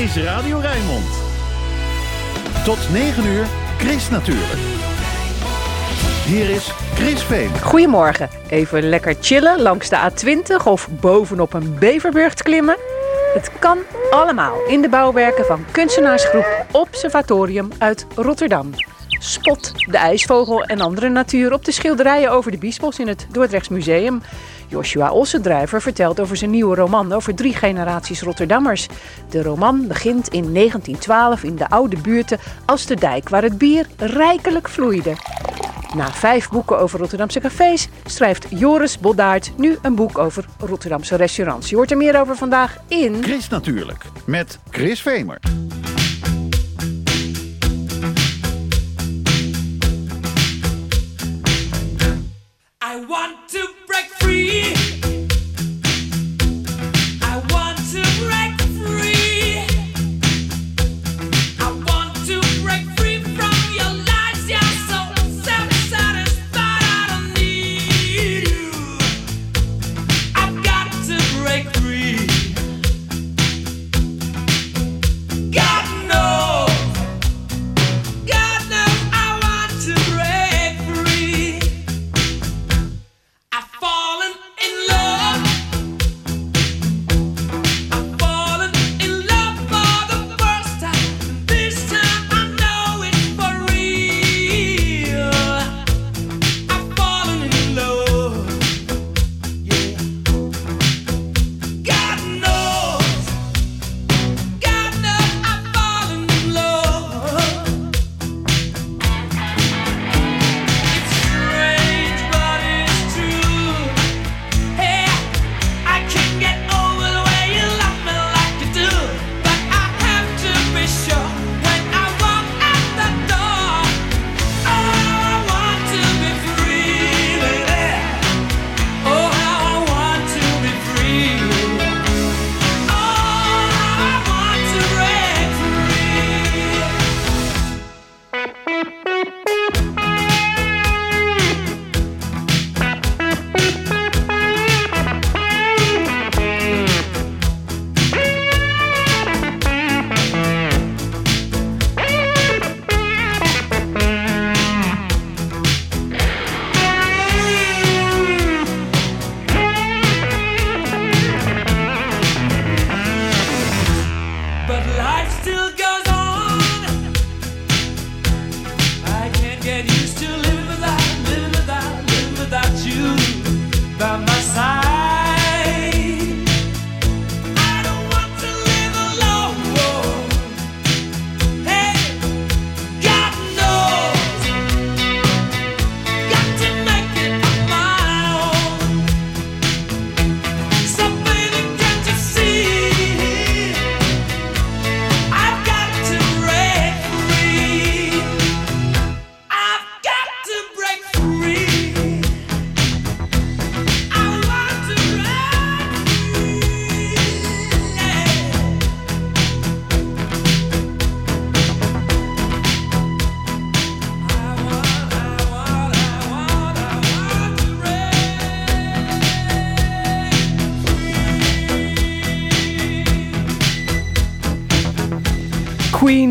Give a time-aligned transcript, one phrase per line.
[0.00, 1.06] is Radio Rijnmond.
[2.64, 3.46] Tot 9 uur,
[3.78, 4.58] Chris natuurlijk.
[6.26, 7.50] Hier is Chris Veen.
[7.62, 8.28] Goedemorgen.
[8.48, 12.76] Even lekker chillen langs de A20 of bovenop een beverburgt klimmen.
[13.34, 13.78] Het kan
[14.10, 18.70] allemaal in de bouwwerken van kunstenaarsgroep Observatorium uit Rotterdam.
[19.08, 23.68] Spot de ijsvogel en andere natuur op de schilderijen over de Biesbos in het Dordrechts
[23.68, 24.22] Museum.
[24.70, 28.86] Joshua Ossendruiver vertelt over zijn nieuwe roman over drie generaties Rotterdammers.
[29.30, 33.86] De roman begint in 1912 in de oude buurten als de dijk waar het bier
[33.96, 35.14] rijkelijk vloeide.
[35.94, 41.70] Na vijf boeken over Rotterdamse cafés schrijft Joris Boddaert nu een boek over Rotterdamse restaurants.
[41.70, 43.22] Je hoort er meer over vandaag in...
[43.22, 45.38] Chris natuurlijk, met Chris Vemer.
[53.10, 54.99] Want to break free.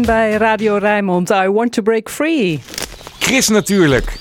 [0.09, 1.29] Bij Radio Rijnmond.
[1.29, 2.59] I want to break free.
[3.19, 4.13] Chris natuurlijk.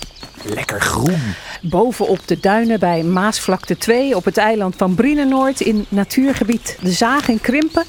[0.43, 1.34] Lekker groen.
[1.62, 7.28] Bovenop de duinen bij Maasvlakte 2 op het eiland van Brienenoord in natuurgebied De Zaag
[7.28, 7.84] in Krimpen.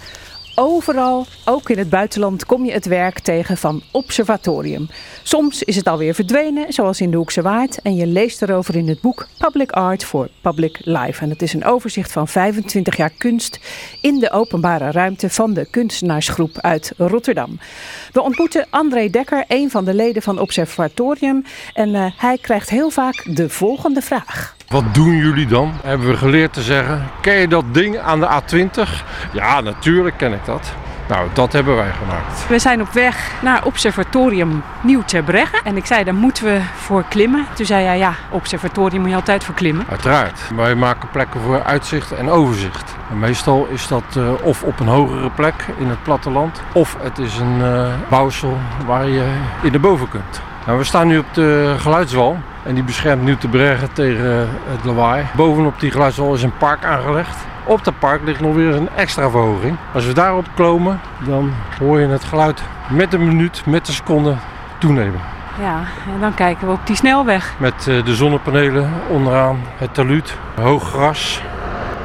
[0.61, 4.89] Overal, ook in het buitenland, kom je het werk tegen van Observatorium.
[5.23, 7.81] Soms is het alweer verdwenen, zoals in de Hoekse Waard.
[7.81, 11.23] En je leest erover in het boek Public Art for Public Life.
[11.23, 13.59] En het is een overzicht van 25 jaar kunst
[14.01, 17.59] in de openbare ruimte van de kunstenaarsgroep uit Rotterdam.
[18.11, 21.43] We ontmoeten André Dekker, een van de leden van Observatorium.
[21.73, 24.57] En eh, hij krijgt heel vaak de volgende vraag.
[24.69, 25.73] Wat doen jullie dan?
[25.83, 27.09] Hebben we geleerd te zeggen.
[27.21, 28.89] Ken je dat ding aan de A20?
[29.31, 30.73] Ja, natuurlijk ken ik dat.
[31.07, 32.47] Nou, dat hebben wij gemaakt.
[32.47, 35.59] We zijn op weg naar Observatorium Nieuw Terbregge.
[35.63, 37.45] En ik zei, daar moeten we voor klimmen.
[37.53, 39.85] Toen zei hij, ja, Observatorium moet je altijd voor klimmen.
[39.89, 40.41] Uiteraard.
[40.55, 42.95] Wij maken plekken voor uitzicht en overzicht.
[43.09, 47.17] En meestal is dat eh, of op een hogere plek in het platteland, of het
[47.17, 49.25] is een eh, bouwsel waar je
[49.61, 50.41] in de boven kunt.
[50.65, 54.83] Nou, we staan nu op de geluidswal en die beschermt nu te bergen tegen het
[54.83, 55.25] lawaai.
[55.35, 57.37] Bovenop die geluidswal is een park aangelegd.
[57.63, 59.75] Op het park ligt nog weer een extra verhoging.
[59.93, 64.35] Als we daarop komen, dan hoor je het geluid met de minuut, met de seconde
[64.77, 65.19] toenemen.
[65.59, 65.83] Ja,
[66.13, 67.53] en dan kijken we op die snelweg.
[67.57, 71.41] Met eh, de zonnepanelen onderaan, het taluut, hoog gras.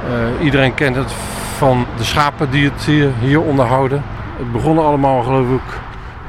[0.09, 1.12] Eh, iedereen kent het
[1.56, 4.03] van de schapen die het hier, hier onderhouden.
[4.37, 5.81] Het begon allemaal geloof ik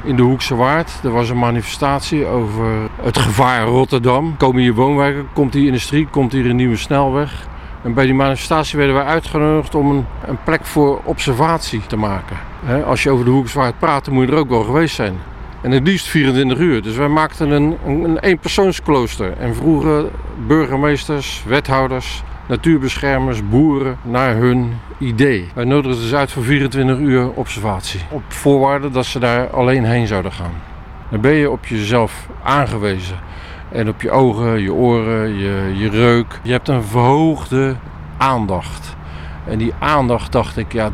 [0.06, 0.92] in de Hoekse Waard.
[1.04, 4.38] Er was een manifestatie over het gevaar Rotterdam.
[4.38, 7.48] Komen hier woonwijken, komt hier industrie, komt hier een nieuwe snelweg.
[7.84, 12.38] En bij die manifestatie werden wij uitgenodigd om een, een plek voor observatie te maken.
[12.86, 15.18] Als je over de Hoekse Waard praat, dan moet je er ook wel geweest zijn.
[15.62, 16.82] En het liefst 24 uur.
[16.82, 19.38] Dus wij maakten een, een, een eenpersoonsklooster.
[19.38, 20.10] En vroegen
[20.48, 25.50] burgemeesters, wethouders, natuurbeschermers, boeren naar hun idee.
[25.54, 28.02] Wij nodigden dus uit voor 24 uur observatie.
[28.10, 30.54] Op voorwaarde dat ze daar alleen heen zouden gaan.
[31.10, 33.18] Dan ben je op jezelf aangewezen.
[33.72, 36.40] En op je ogen, je oren, je, je reuk.
[36.44, 37.76] Je hebt een verhoogde
[38.18, 38.96] aandacht.
[39.46, 40.90] En die aandacht dacht ik, ja,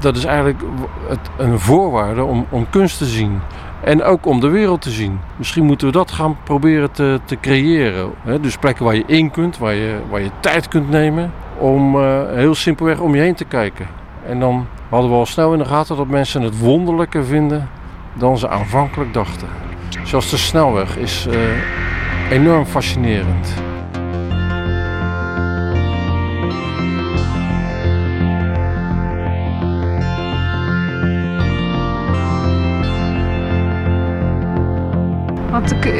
[0.00, 0.60] dat is eigenlijk
[1.08, 3.40] het, een voorwaarde om, om kunst te zien.
[3.80, 5.20] En ook om de wereld te zien.
[5.36, 8.10] Misschien moeten we dat gaan proberen te, te creëren.
[8.22, 8.40] Hè?
[8.40, 11.32] Dus plekken waar je in kunt, waar je, waar je tijd kunt nemen.
[11.58, 13.86] Om eh, heel simpelweg om je heen te kijken.
[14.26, 17.68] En dan hadden we al snel in de gaten dat mensen het wonderlijker vinden
[18.14, 19.48] dan ze aanvankelijk dachten.
[20.02, 23.54] Zoals de snelweg is eh, enorm fascinerend.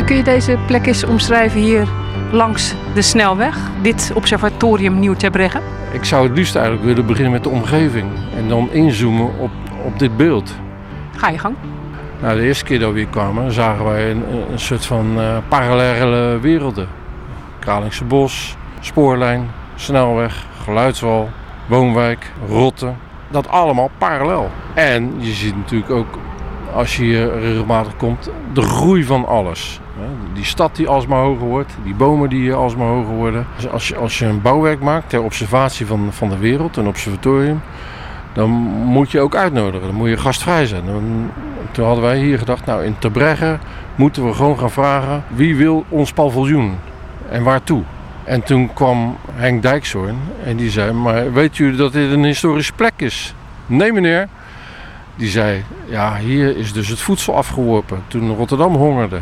[0.04, 1.88] Kun je deze plek eens omschrijven hier
[2.32, 3.58] langs de snelweg?
[3.82, 5.60] Dit observatorium Nieuw Terbregge?
[5.92, 8.10] Ik zou het liefst eigenlijk willen beginnen met de omgeving.
[8.36, 9.50] En dan inzoomen op,
[9.84, 10.54] op dit beeld.
[11.16, 11.54] Ga je gang.
[12.20, 15.36] Nou, de eerste keer dat we hier kwamen, zagen wij een, een soort van eh,
[15.48, 16.88] parallele werelden.
[17.58, 21.28] Kralingse bos, spoorlijn, snelweg, geluidswal,
[21.66, 22.92] woonwijk, rotte.
[23.30, 24.50] Dat allemaal parallel.
[24.74, 26.18] En je ziet natuurlijk ook,
[26.74, 29.80] als je hier regelmatig komt, de groei van alles.
[30.34, 33.46] Die stad die alsmaar hoger wordt, die bomen die alsmaar hoger worden.
[33.56, 36.86] Dus als je, als je een bouwwerk maakt ter observatie van, van de wereld, een
[36.86, 37.60] observatorium,
[38.32, 38.50] dan
[38.84, 39.86] moet je ook uitnodigen.
[39.86, 40.86] Dan moet je gastvrij zijn.
[40.86, 41.30] Dan,
[41.70, 43.58] toen hadden wij hier gedacht, nou in Terbregge
[43.94, 46.74] moeten we gewoon gaan vragen wie wil ons paviljoen
[47.30, 47.82] en waartoe.
[48.24, 52.72] En toen kwam Henk Dijkshoorn en die zei, maar weet jullie dat dit een historische
[52.72, 53.34] plek is?
[53.66, 54.28] Nee meneer.
[55.18, 59.20] Die zei, ja hier is dus het voedsel afgeworpen toen Rotterdam hongerde.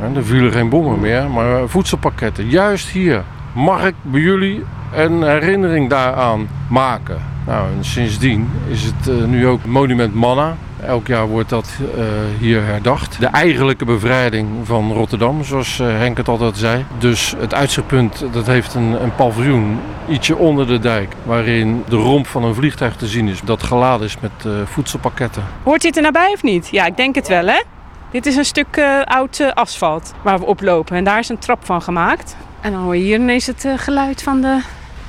[0.00, 2.48] En er vielen geen bommen meer, maar voedselpakketten.
[2.48, 3.24] Juist hier
[3.54, 7.22] mag ik bij jullie een herinnering daaraan maken.
[7.46, 10.56] Nou, en sindsdien is het eh, nu ook Monument Manna.
[10.80, 12.04] Elk jaar wordt dat eh,
[12.38, 13.20] hier herdacht.
[13.20, 16.84] De eigenlijke bevrijding van Rotterdam, zoals eh, Henk het altijd zei.
[16.98, 19.78] Dus het uitzichtpunt dat heeft een, een paviljoen
[20.08, 21.14] ietsje onder de dijk.
[21.22, 23.40] Waarin de romp van een vliegtuig te zien is.
[23.40, 25.42] Dat geladen is met eh, voedselpakketten.
[25.62, 26.68] Hoort dit er nou bij of niet?
[26.70, 27.62] Ja, ik denk het wel, hè?
[28.10, 30.96] Dit is een stuk oud asfalt waar we oplopen.
[30.96, 32.36] En daar is een trap van gemaakt.
[32.60, 34.60] En dan hoor je hier ineens het geluid van de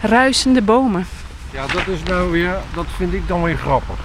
[0.02, 1.06] ruisende bomen.
[1.52, 3.96] Ja, dat is nou weer, dat vind ik dan weer grappig.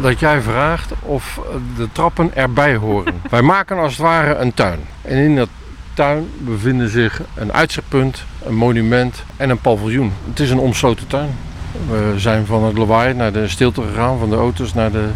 [0.00, 1.40] Dat jij vraagt of
[1.76, 3.20] de trappen erbij horen.
[3.30, 4.80] Wij maken als het ware een tuin.
[5.02, 5.48] En in dat
[5.94, 10.12] tuin bevinden zich een uitzichtpunt, een monument en een paviljoen.
[10.28, 11.36] Het is een omsloten tuin.
[11.88, 15.08] We zijn van het lawaai naar de stilte gegaan, van de auto's naar de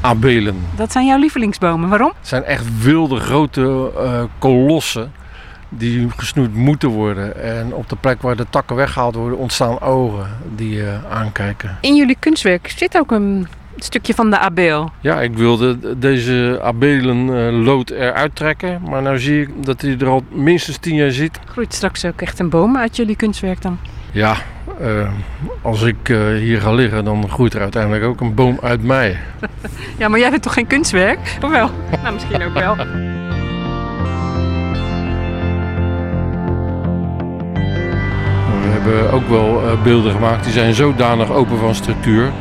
[0.00, 0.56] abelen.
[0.76, 1.88] Dat zijn jouw lievelingsbomen.
[1.88, 2.12] Waarom?
[2.18, 5.12] Het zijn echt wilde grote eh, kolossen
[5.70, 7.42] die gesnoeid moeten worden.
[7.42, 11.78] En op de plek waar de takken weggehaald worden ontstaan ogen die je aankijken.
[11.80, 13.46] In jullie kunstwerk zit ook een
[13.76, 14.90] stukje van de abeel.
[15.00, 18.82] Ja, ik wilde deze abelenlood eruit trekken.
[18.88, 21.38] Maar nu zie ik dat hij er al minstens tien jaar zit.
[21.44, 23.78] Groeit straks ook echt een boom uit jullie kunstwerk dan?
[24.12, 24.36] Ja,
[24.80, 25.10] eh,
[25.62, 29.18] als ik eh, hier ga liggen, dan groeit er uiteindelijk ook een boom uit mij.
[29.98, 31.38] Ja, maar jij bent toch geen kunstwerk?
[31.42, 31.70] Of wel?
[32.02, 32.76] nou, misschien ook wel.
[38.80, 42.32] Hebben ook wel eh, beelden gemaakt die zijn zodanig open van structuur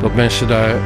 [0.00, 0.76] dat mensen daar eh,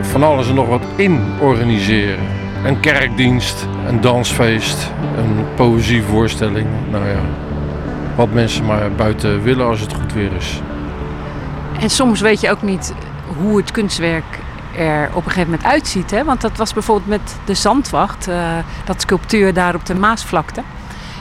[0.00, 2.18] van alles en nog wat in organiseren.
[2.64, 6.66] Een kerkdienst, een dansfeest, een poëzievoorstelling.
[6.90, 7.20] Nou ja,
[8.16, 10.60] wat mensen maar buiten willen als het goed weer is.
[11.80, 12.94] En soms weet je ook niet
[13.36, 14.38] hoe het kunstwerk
[14.76, 16.10] er op een gegeven moment uitziet.
[16.10, 16.24] Hè?
[16.24, 20.62] Want dat was bijvoorbeeld met de Zandwacht, eh, dat sculptuur daar op de Maasvlakte.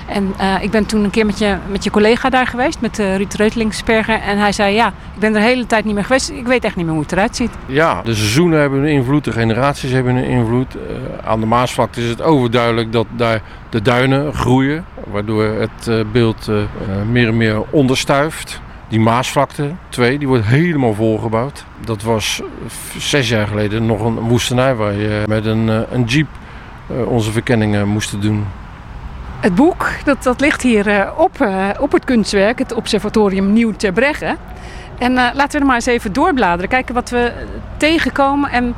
[0.08, 3.00] En eh, ik ben toen een keer met je, met je collega daar geweest, met
[3.00, 4.20] uh, Ruud Reutelingsperger.
[4.20, 6.30] En hij zei, ja, ik ben er de hele tijd niet meer geweest.
[6.30, 7.52] Ik weet echt niet meer hoe het eruit ziet.
[7.66, 10.76] Ja, de seizoenen hebben een invloed, de generaties hebben een invloed.
[10.76, 16.52] Eh, aan de Maasvlakte is het overduidelijk dat daar de duinen groeien, waardoor het beeld
[17.10, 18.62] meer en meer onderstuift.
[18.88, 21.66] Die Maasvlakte 2, die wordt helemaal volgebouwd.
[21.86, 22.42] Dat was
[22.98, 26.28] zes jaar geleden nog een woestenij waar je met een, een jeep
[27.08, 28.46] onze verkenningen moesten doen.
[29.40, 33.72] Het boek, dat, dat ligt hier eh, op, eh, op het kunstwerk, het Observatorium Nieuw
[33.72, 34.36] ter Bregge.
[34.98, 37.32] En eh, laten we er maar eens even doorbladeren, kijken wat we
[37.78, 38.50] tegenkomen.
[38.52, 38.76] En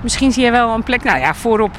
[0.00, 1.76] misschien zie je wel een plek, nou ja, voorop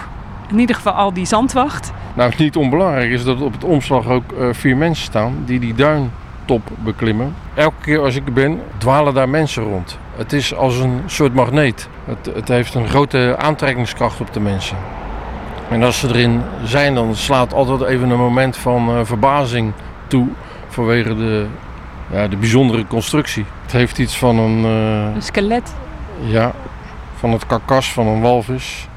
[0.49, 1.91] in ieder geval al die zandwacht.
[2.13, 6.69] Nou, niet onbelangrijk is dat op het omslag ook vier mensen staan die die duintop
[6.83, 7.35] beklimmen.
[7.53, 9.97] Elke keer als ik er ben, dwalen daar mensen rond.
[10.15, 11.89] Het is als een soort magneet.
[12.05, 14.77] Het, het heeft een grote aantrekkingskracht op de mensen.
[15.73, 19.71] En als ze erin zijn, dan slaat altijd even een moment van eh, verbazing
[20.07, 20.27] toe
[20.67, 21.45] vanwege de,
[22.11, 23.45] ja, de bijzondere constructie.
[23.61, 25.73] Het heeft iets van een, eh, Een skelet.
[26.25, 26.51] ja,
[27.15, 28.87] van het karkas van een walvis.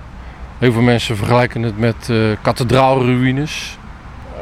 [0.58, 3.78] Heel veel mensen vergelijken het met eh, kathedraalruïnes.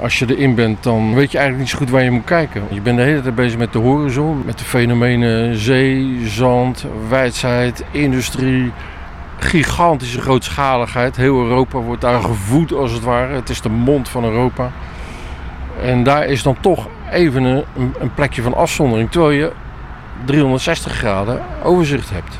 [0.02, 2.62] Als je erin bent, dan weet je eigenlijk niet zo goed waar je moet kijken.
[2.70, 7.84] Je bent de hele tijd bezig met de horizon, met de fenomenen zee, zand, wijdheid,
[7.90, 8.72] industrie.
[9.36, 11.16] Gigantische grootschaligheid.
[11.16, 13.34] Heel Europa wordt daar gevoed als het ware.
[13.34, 14.70] Het is de mond van Europa.
[15.82, 17.64] En daar is dan toch even een,
[17.98, 19.52] een plekje van afzondering, terwijl je
[20.24, 22.38] 360 graden overzicht hebt.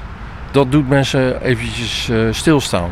[0.50, 2.90] Dat doet mensen eventjes eh, stilstaan.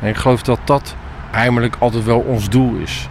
[0.00, 0.94] En ik geloof dat dat
[1.30, 3.08] heimelijk altijd wel ons doel is.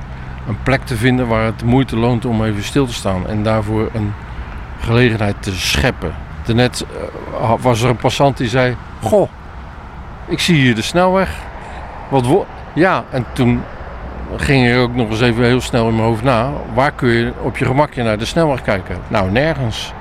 [0.48, 3.28] Een plek te vinden waar het moeite loont om even stil te staan.
[3.28, 4.14] En daarvoor een
[4.80, 6.14] gelegenheid te scheppen.
[6.46, 6.86] Daarnet
[7.42, 8.76] eh, was er een passant die zei...
[9.02, 9.30] Goh,
[10.30, 11.30] ik zie hier de snelweg.
[12.10, 13.64] Wat ja, en toen
[14.36, 16.52] ging er ook nog eens even heel snel in mijn hoofd na.
[16.74, 18.98] Waar kun je op je gemakje naar de snelweg kijken?
[19.08, 19.94] Nou, nergens.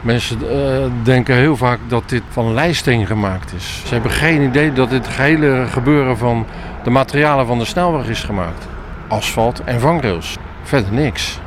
[0.00, 3.82] Mensen eh, denken heel vaak dat dit van lijsteen gemaakt is.
[3.86, 6.46] Ze hebben geen idee dat dit hele gebeuren van
[6.82, 8.68] de materialen van de snelweg is gemaakt.
[9.08, 10.36] Asfalt en vangrails.
[10.62, 11.38] Verder niks.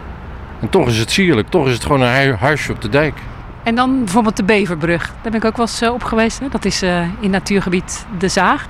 [0.60, 1.50] En toch is het sierlijk.
[1.50, 3.14] Toch is het gewoon een hui- huisje op de dijk.
[3.64, 5.06] En dan bijvoorbeeld de Beverbrug.
[5.22, 6.40] Daar ben ik ook wel eens eh, op geweest.
[6.40, 6.50] Hè?
[6.50, 8.68] Dat is eh, in natuurgebied De Zaag.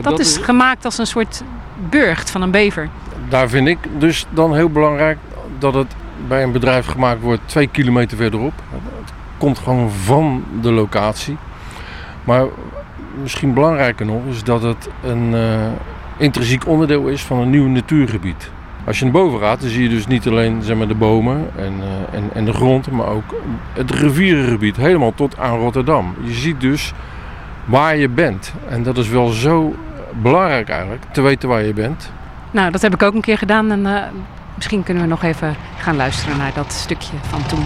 [0.00, 1.42] Dat, is gemaakt als een soort
[1.90, 2.88] burcht van een bever.
[3.28, 5.18] Daar vind ik dus dan heel belangrijk
[5.58, 5.94] dat het
[6.28, 8.52] bij een bedrijf gemaakt wordt twee kilometer verderop.
[8.70, 11.36] Het komt gewoon van de locatie.
[12.24, 12.44] Maar
[13.22, 15.66] misschien belangrijker nog is dat het een eh,
[16.16, 18.50] intrinsiek onderdeel is van een nieuw natuurgebied.
[18.86, 21.50] Als je naar boven gaat, dan zie je dus niet alleen zeg maar, de bomen
[21.56, 23.34] en, eh, en, en de grond, maar ook
[23.72, 26.14] het rivierengebied, helemaal tot aan Rotterdam.
[26.22, 26.92] Je ziet dus
[27.64, 28.54] waar je bent.
[28.68, 29.74] En dat is wel zo
[30.22, 32.12] belangrijk eigenlijk, te weten waar je bent.
[32.50, 33.70] Nou, dat heb ik ook een keer gedaan.
[33.70, 34.02] En eh,
[34.54, 37.64] misschien kunnen we nog even gaan luisteren naar dat stukje van toen.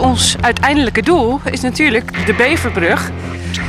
[0.00, 3.10] Ons uiteindelijke doel is natuurlijk de Beverbrug.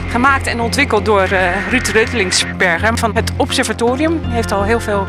[0.10, 4.20] Gemaakt en ontwikkeld door eh, Ruud Reutelingsberger van het Observatorium.
[4.24, 5.08] Hij heeft al heel veel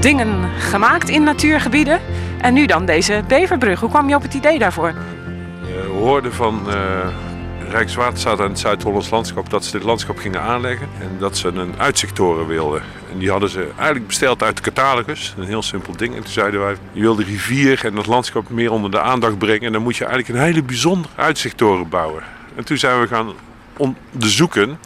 [0.00, 2.00] dingen gemaakt in natuurgebieden.
[2.40, 3.80] En nu dan deze Beverbrug.
[3.80, 4.94] Hoe kwam je op het idee daarvoor?
[5.62, 6.76] We hoorden van eh,
[7.72, 10.88] Rijkswaterstaat en het Zuid-Hollands Landschap dat ze dit landschap gingen aanleggen.
[11.00, 12.82] En dat ze een uitzichttoren wilden.
[13.12, 15.34] En die hadden ze eigenlijk besteld uit de catalogus.
[15.38, 16.14] Een heel simpel ding.
[16.14, 19.38] En toen zeiden wij, je wil de rivier en het landschap meer onder de aandacht
[19.38, 19.62] brengen.
[19.62, 22.22] En dan moet je eigenlijk een hele bijzondere uitzichttoren bouwen.
[22.54, 23.32] En toen zijn we gaan
[23.76, 24.78] onderzoeken.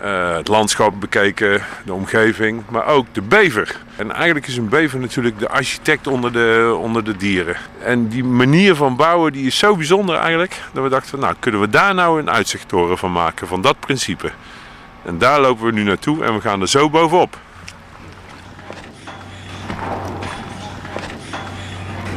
[0.00, 3.76] Eh, het landschap bekeken, de omgeving, maar ook de bever.
[3.96, 7.56] En eigenlijk is een bever natuurlijk de architect onder de, onder de dieren.
[7.82, 11.60] En die manier van bouwen die is zo bijzonder eigenlijk, dat we dachten, nou kunnen
[11.60, 14.30] we daar nou een uitzichttoren van maken, van dat principe.
[15.04, 17.38] En daar lopen we nu naartoe en we gaan er zo bovenop.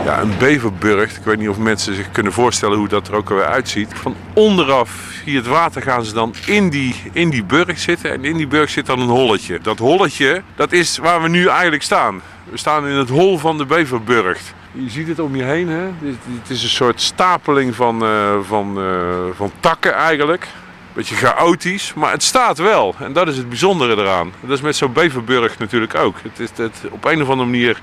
[0.05, 1.17] Ja, een beverburcht.
[1.17, 3.93] Ik weet niet of mensen zich kunnen voorstellen hoe dat er ook alweer uitziet.
[3.93, 4.89] Van onderaf,
[5.23, 8.11] via het water, gaan ze dan in die, in die burcht zitten.
[8.11, 9.59] En in die burcht zit dan een holletje.
[9.59, 12.21] Dat holletje, dat is waar we nu eigenlijk staan.
[12.49, 14.53] We staan in het hol van de beverburcht.
[14.71, 15.87] Je ziet het om je heen, hè?
[15.99, 20.47] Dit is een soort stapeling van, eh, van, eh, van takken eigenlijk.
[20.93, 22.95] Beetje chaotisch, maar het staat wel.
[22.99, 24.31] En dat is het bijzondere eraan.
[24.41, 26.15] Dat is met zo'n beverburg natuurlijk ook.
[26.21, 27.81] Het is, het, op een of andere manier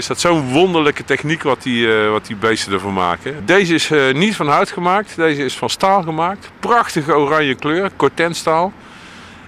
[0.00, 3.46] is dat zo'n wonderlijke techniek wat die, eh, wat die beesten ervan maken.
[3.46, 6.50] Deze is eh, niet van hout gemaakt, deze is van staal gemaakt.
[6.60, 8.72] Prachtige oranje kleur, cortenstaal.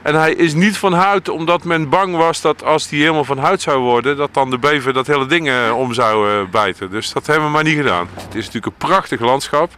[0.03, 3.39] En hij is niet van hout omdat men bang was dat als die helemaal van
[3.39, 6.91] hout zou worden, dat dan de bever dat hele ding eh, om zou bijten.
[6.91, 8.09] Dus dat hebben we maar niet gedaan.
[8.15, 9.71] Het is natuurlijk een prachtig landschap.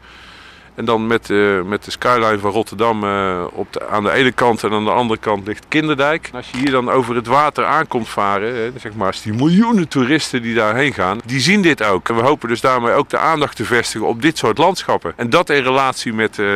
[0.75, 4.33] En dan met, eh, met de skyline van Rotterdam eh, op de, aan de ene
[4.33, 6.28] kant en aan de andere kant ligt Kinderdijk.
[6.33, 9.33] En als je hier dan over het water aankomt varen, hè, zeg maar, als die
[9.33, 12.09] miljoenen toeristen die daarheen gaan, die zien dit ook.
[12.09, 15.12] En we hopen dus daarmee ook de aandacht te vestigen op dit soort landschappen.
[15.16, 16.47] En dat in relatie met, eh,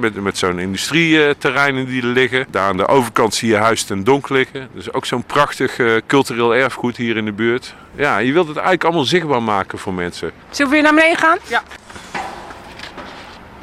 [0.00, 2.46] met, met zo'n industrieterreinen die er liggen.
[2.50, 4.68] Daar aan de overkant zie je Huis ten Donk liggen.
[4.72, 7.74] Dus ook zo'n prachtig eh, cultureel erfgoed hier in de buurt.
[7.96, 10.30] Ja, je wilt het eigenlijk allemaal zichtbaar maken voor mensen.
[10.50, 11.38] Zullen we weer naar beneden gaan?
[11.48, 11.62] Ja.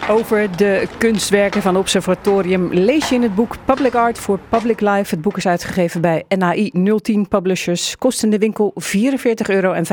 [0.10, 5.16] Over de kunstwerken van Observatorium lees je in het boek Public Art for Public Life.
[5.16, 7.98] Het boek is uitgegeven bij NAI 010 Publishers.
[7.98, 8.86] Kost in de winkel 44,95
[9.48, 9.74] euro.
[9.74, 9.86] En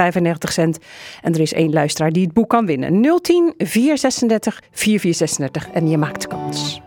[1.23, 3.03] er is één luisteraar die het boek kan winnen.
[3.21, 5.69] 010 436 4436.
[5.73, 6.81] En je maakt kans.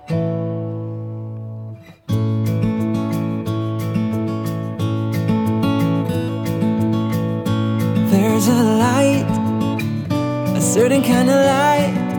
[8.09, 9.29] There's a light,
[10.55, 12.12] a certain kind of light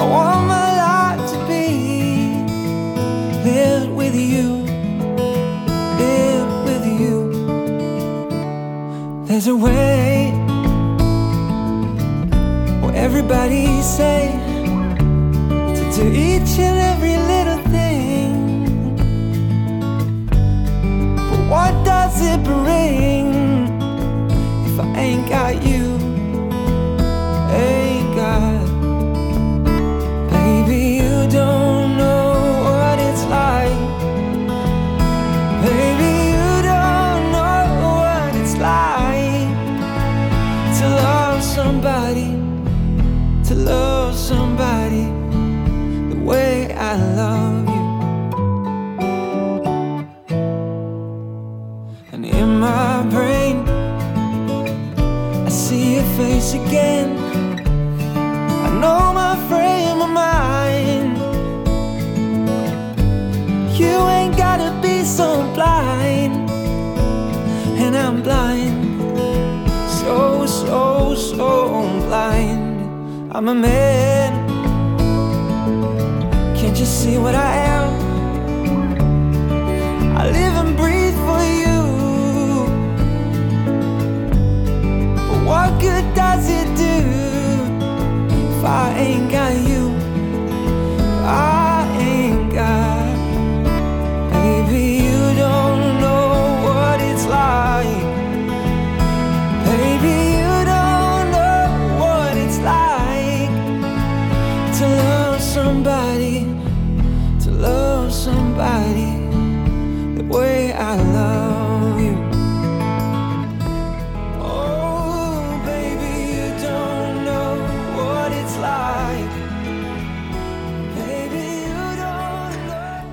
[0.00, 1.66] I want my life to be
[3.44, 4.64] lived with you,
[6.00, 7.16] lived with you.
[9.26, 10.32] There's a way
[12.80, 14.32] where everybody say
[15.76, 18.96] to do each and every little thing.
[21.28, 23.26] But what does it bring
[24.64, 25.89] if I ain't got you?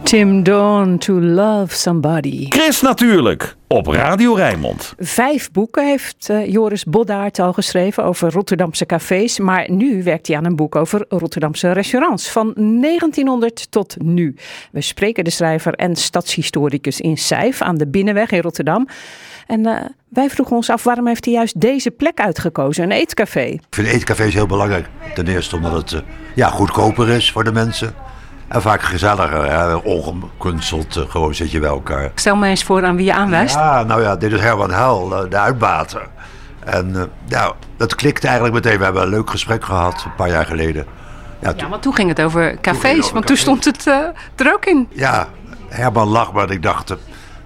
[0.08, 2.46] Tim Dawn, To Love Somebody.
[2.50, 4.94] Chris natuurlijk, op Radio Rijnmond.
[5.00, 9.40] Vijf boeken heeft eh, Joris Boddaert al geschreven over Rotterdamse cafés.
[9.40, 12.30] Maar nu werkt hij aan een boek over Rotterdamse restaurants.
[12.30, 14.36] Van 1900 tot nu.
[14.72, 18.88] We spreken de schrijver en stadshistoricus in Sijf aan de Binnenweg in Rotterdam.
[19.48, 23.46] En eh, wij vroegen ons af waarom heeft hij juist deze plek uitgekozen, een eetcafé.
[23.46, 24.90] Ik vind eetcafés heel belangrijk.
[25.16, 26.00] Ten eerste omdat het eh,
[26.36, 28.07] ja, goedkoper is voor de mensen.
[28.48, 29.76] En vaak gezelliger, hè?
[29.76, 32.12] ongekunsteld, eh, gewoon zit je bij elkaar.
[32.16, 33.56] Stel me eens voor aan wie je aanwijst.
[33.56, 36.08] Ja, nou ja, dit is Herman Huil, eh, de uitbater.
[36.60, 38.78] En eh, nou, dat klikte eigenlijk meteen.
[38.78, 40.86] We hebben een leuk gesprek gehad, een paar jaar geleden.
[41.40, 43.86] Ja, Ja, toen- want toen ging het over cafés, het over want toen stond het
[44.36, 44.88] er ook in.
[44.92, 45.28] ja,
[45.68, 46.96] Herman lag, maar ik dacht,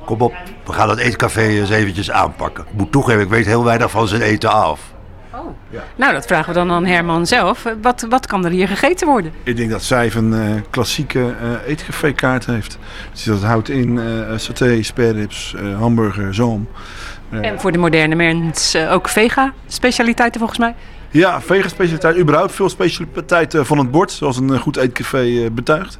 [0.05, 0.33] kom op,
[0.65, 2.63] we gaan het eetcafé eens eventjes aanpakken.
[2.63, 4.79] Ik moet toegeven, ik weet heel weinig van zijn eten af.
[5.95, 7.65] Nou, dat vragen we dan aan Herman zelf.
[7.81, 9.31] Wat, wat kan er hier gegeten worden?
[9.43, 12.77] Ik denk dat Zijf een eh, klassieke eh eetcafé-kaart heeft.
[13.11, 16.67] Dus dat houdt in eh saté, spareribs, hamburger, zalm.
[17.29, 20.75] Eh, En voor de moderne mens ook vega-specialiteiten volgens mij.
[21.09, 22.17] Ja, vega-specialiteit.
[22.17, 25.99] Überhaupt veel specialiteiten van het bord, zoals een goed eetcafé betuigt.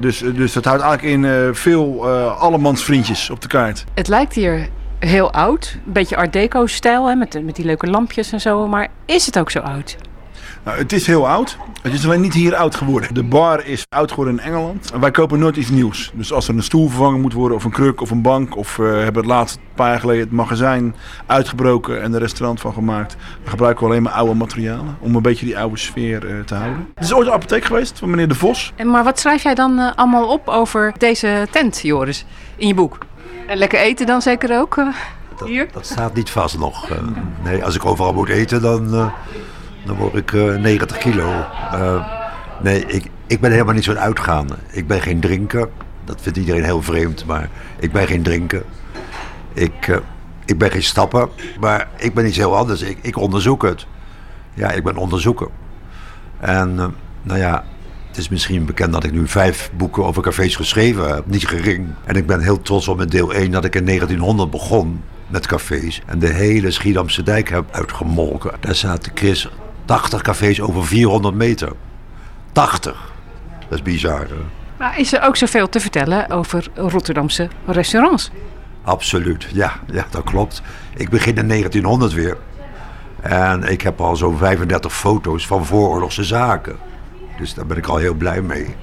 [0.00, 3.84] Dus, dus dat houdt eigenlijk in veel eh allemans vriendjes op de kaart.
[3.94, 4.68] Het lijkt hier
[5.06, 5.78] heel oud.
[5.86, 8.66] Een beetje art deco-stijl, hè, met, de- met die leuke lampjes en zo.
[8.68, 9.96] Maar is het ook zo oud?
[10.64, 11.56] Nou, het is heel oud.
[11.82, 13.14] Het is alleen niet hier oud geworden.
[13.14, 14.90] De bar is oud geworden in Engeland.
[14.92, 16.10] En wij kopen nooit iets nieuws.
[16.14, 18.76] Dus als er een stoel vervangen moet worden, of een kruk, of een bank, of
[18.76, 20.94] we hebben het laatste paar jaar geleden het magazijn
[21.26, 25.22] uitgebroken en een restaurant van gemaakt, dan gebruiken we alleen maar oude materialen om een
[25.22, 26.88] beetje die oude sfeer eh, te houden.
[26.94, 28.72] Het is ooit een apotheek geweest van meneer De Vos.
[28.76, 32.24] En, maar wat schrijf jij dan eh, allemaal op over deze tent, Joris,
[32.56, 32.98] in je boek?
[33.46, 34.76] En lekker eten dan zeker ook?
[34.76, 34.86] eh?
[35.36, 35.68] dat, Hier?
[35.72, 36.90] dat staat niet vast nog.
[36.90, 36.98] Eh,
[37.42, 39.12] nee, als ik overal moet eten, dan, eh,
[39.86, 41.32] dan word ik eh, 90 kilo.
[42.62, 44.54] Nee, ik, ik ben helemaal niet zo'n uitgaande.
[44.70, 45.68] Ik ben geen drinker.
[46.04, 48.62] Dat vindt iedereen heel vreemd, maar ik ben geen drinker.
[49.52, 50.00] Ik,
[50.44, 51.28] ik ben geen stapper,
[51.60, 52.82] maar ik ben iets heel anders.
[52.82, 53.86] Ik, ik onderzoek het.
[54.54, 55.48] Ja, ik ben onderzoeker.
[56.40, 56.74] En
[57.22, 57.64] nou ja,
[58.14, 61.26] het is misschien bekend dat ik nu vijf boeken over cafés geschreven heb.
[61.26, 61.88] Niet gering.
[62.04, 65.46] En ik ben heel trots op met deel 1 dat ik in 1900 begon met
[65.46, 66.02] cafés.
[66.06, 68.52] En de hele Schiedamse dijk heb uitgemolken.
[68.60, 69.48] Daar zaten Chris
[69.84, 71.72] 80 cafés over 400 meter.
[72.52, 73.12] 80.
[73.68, 74.20] Dat is bizar.
[74.20, 74.34] hè?
[74.78, 78.30] Maar is er ook zoveel te vertellen over Rotterdamse restaurants?
[78.82, 80.62] Absoluut, ja, ja, dat klopt.
[80.96, 82.36] Ik begin in 1900 weer.
[83.20, 86.76] En ik heb al zo'n 35 foto's van vooroorlogse zaken.
[87.38, 88.74] Dus daar ben ik al heel blij mee.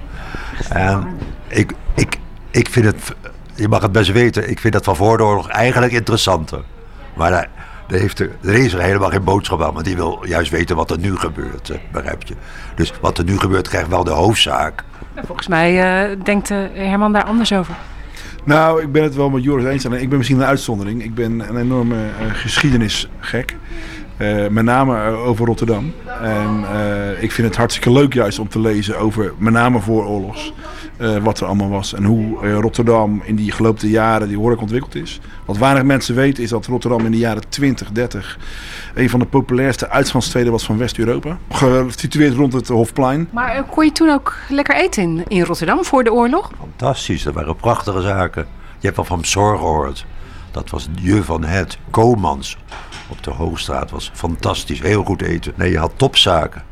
[0.69, 2.17] En ik, ik,
[2.51, 3.15] ik vind het,
[3.55, 6.63] je mag het best weten, ik vind dat van voor de oorlog eigenlijk interessanter.
[7.13, 7.49] Maar daar,
[7.87, 10.75] daar, heeft er, er is er helemaal geen boodschap aan, want die wil juist weten
[10.75, 12.35] wat er nu gebeurt, hè, begrijp je.
[12.75, 14.83] Dus wat er nu gebeurt krijgt wel de hoofdzaak.
[15.25, 17.75] Volgens mij eh, denkt eh, Herman daar anders over.
[18.43, 19.85] Nou, ik ben het wel met Joris eens.
[19.85, 21.03] Ik ben misschien een uitzondering.
[21.03, 23.55] Ik ben een enorme eh, geschiedenisgek.
[24.21, 25.93] Eh, met name eh, over Rotterdam.
[26.21, 30.53] En eh, ik vind het hartstikke leuk juist om te lezen over met name vooroorlogs.
[30.97, 31.93] eh wat er allemaal was.
[31.93, 35.19] En hoe eh, Rotterdam in die gelopen jaren die horeca ontwikkeld is.
[35.45, 38.37] Wat weinig mensen weten is dat Rotterdam in de jaren 20, 30...
[38.93, 41.37] een van de populairste uitgangssteden was van West-Europa.
[41.51, 43.27] Gesitueerd rond het Hofplein.
[43.31, 46.51] Maar kon je toen ook lekker eten in, in Rotterdam voor de oorlog?
[46.59, 48.45] Fantastisch, dat waren prachtige zaken.
[48.79, 50.05] Je hebt wel van Psor gehoord.
[50.51, 51.77] Dat was Je van Het.
[51.89, 52.57] Komans
[53.11, 54.81] op de Hoogstraat was fantastisch.
[54.81, 55.53] Heel goed eten.
[55.55, 56.63] Nee, je had topzaken.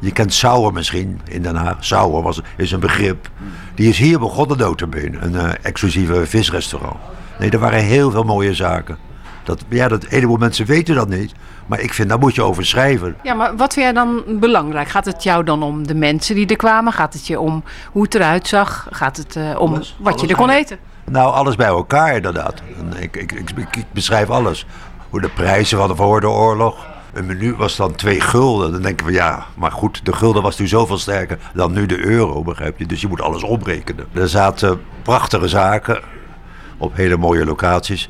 [0.00, 1.76] Je kent Sauer misschien in Den Haag.
[1.84, 3.30] Sauer was, is een begrip.
[3.74, 5.18] Die is hier begonnen, notabene.
[5.18, 6.96] Een eh, exclusieve visrestaurant.
[7.38, 8.98] Nee, er waren heel veel mooie zaken.
[9.44, 11.34] Dat, ja, dat, een heleboel mensen weten dat niet.
[11.66, 13.16] Maar ik vind, daar moet je over schrijven.
[13.22, 14.88] Ja, maar wat vind jij dan belangrijk?
[14.88, 16.92] Gaat het jou dan om de mensen die er kwamen?
[16.92, 18.86] Gaat het je om hoe het eruit zag?
[18.90, 19.96] Gaat het eh, om Alles.
[19.98, 20.78] wat je er kon eten?
[21.04, 22.62] Nou, alles bij elkaar inderdaad.
[22.78, 24.66] En ik, ik, ik, ik, ik beschrijf alles.
[25.10, 26.86] Hoe de prijzen hadden voor de oorlog.
[27.12, 28.72] Een menu was dan twee gulden.
[28.72, 32.06] Dan denken we, ja, maar goed, de gulden was nu zoveel sterker dan nu de
[32.06, 32.86] euro, begrijp je?
[32.86, 34.06] Dus je moet alles omrekenen.
[34.12, 36.00] Er zaten prachtige zaken
[36.78, 38.08] op hele mooie locaties.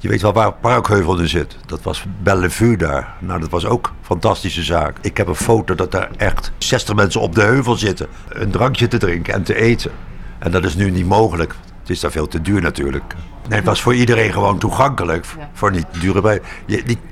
[0.00, 1.56] Je weet wel waar Parkheuvel nu zit.
[1.66, 3.14] Dat was Bellevue daar.
[3.18, 4.96] Nou, dat was ook een fantastische zaak.
[5.00, 8.06] Ik heb een foto dat daar echt 60 mensen op de heuvel zitten.
[8.28, 9.90] Een drankje te drinken en te eten.
[10.38, 11.54] En dat is nu niet mogelijk.
[11.80, 13.14] Het is daar veel te duur natuurlijk.
[13.48, 15.26] Nee, het was voor iedereen gewoon toegankelijk.
[15.52, 16.40] Voor niet dure bij.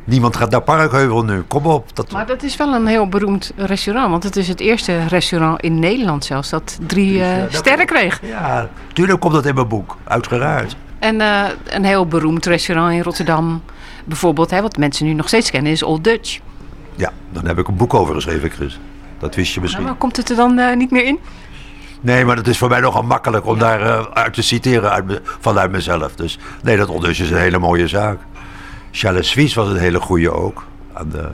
[0.05, 1.41] Niemand gaat naar Parkheuvel nu.
[1.41, 1.97] Kom op.
[1.97, 4.11] Dat, Maar dat is wel een heel beroemd restaurant.
[4.11, 8.21] Want het is het eerste restaurant in Nederland zelfs dat drie eh, dat- sterren kreeg.
[8.23, 9.97] ja, tuurlijk komt dat in mijn boek.
[10.05, 10.77] Uiteraard.
[10.99, 13.63] En eh, een heel beroemd restaurant in Rotterdam.
[14.05, 16.39] Bijvoorbeeld, hè, wat mensen nu nog steeds kennen, is Old Dutch.
[16.97, 18.79] Ja, dan heb ik een boek over geschreven, Chris.
[19.19, 19.81] Dat wist je misschien.
[19.83, 21.19] Nou, maar komt het er dan eh, niet meer in?
[22.07, 25.07] Nee, maar het is voor mij nogal makkelijk om daar eh, uit te citeren uit
[25.07, 26.15] me- vanuit mezelf.
[26.15, 28.19] Dus nee, dat ondertussen is een hele mooie zaak.
[28.91, 30.65] Charles Suisse was een hele goede ook.
[30.93, 31.29] Aan de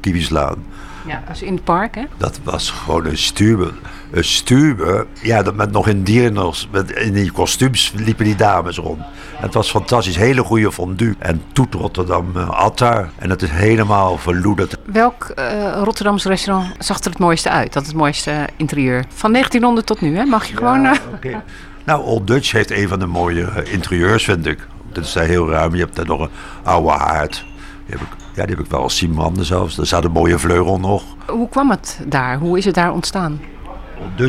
[0.00, 0.64] Kiwislaan.
[1.06, 2.04] Ja, dus in het park, hè?
[2.16, 3.70] Dat was gewoon een stube.
[4.10, 5.06] Een stube.
[5.22, 6.68] Ja, dat met nog in diernos.
[6.72, 8.98] Met, in die kostuums liepen die dames rond.
[8.98, 10.16] En het was fantastisch.
[10.16, 11.14] Hele goede fondue.
[11.18, 13.10] En Toet Rotterdam uh, at daar.
[13.18, 14.76] En het is helemaal verloederd.
[14.84, 17.72] Welk eh Rotterdams restaurant zag er het mooiste uit?
[17.72, 19.04] Dat het mooiste interieur?
[19.14, 20.24] Van 1900 tot nu, hè?
[20.24, 20.84] Mag je gewoon...
[20.86, 21.36] eh.
[21.84, 24.66] Nou, Old Dutch heeft een van de mooie interieurs, vind ik.
[24.92, 25.74] Dat is daar heel ruim.
[25.74, 26.30] Je hebt daar nog een
[26.62, 27.44] oude haard.
[27.86, 29.78] Die heb ik, ja, die heb ik wel als zien branden zelfs.
[29.78, 31.02] Er staat een mooie vleugel nog.
[31.26, 32.38] hoe kwam het daar?
[32.38, 33.40] Hoe is het daar ontstaan?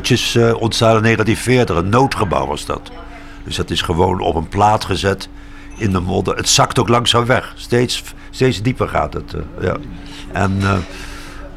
[0.02, 1.76] Is eh, ontstaan in 1940.
[1.76, 2.92] Een noodgebouw was dat.
[3.44, 5.30] Dus dat is gewoon op een plaat gezet
[5.78, 6.36] in de modder.
[6.36, 7.54] Het zakt ook langzaam weg.
[7.56, 9.34] Steeds, steeds dieper gaat het.
[9.34, 9.76] eh, ja.
[10.32, 10.78] en, eh,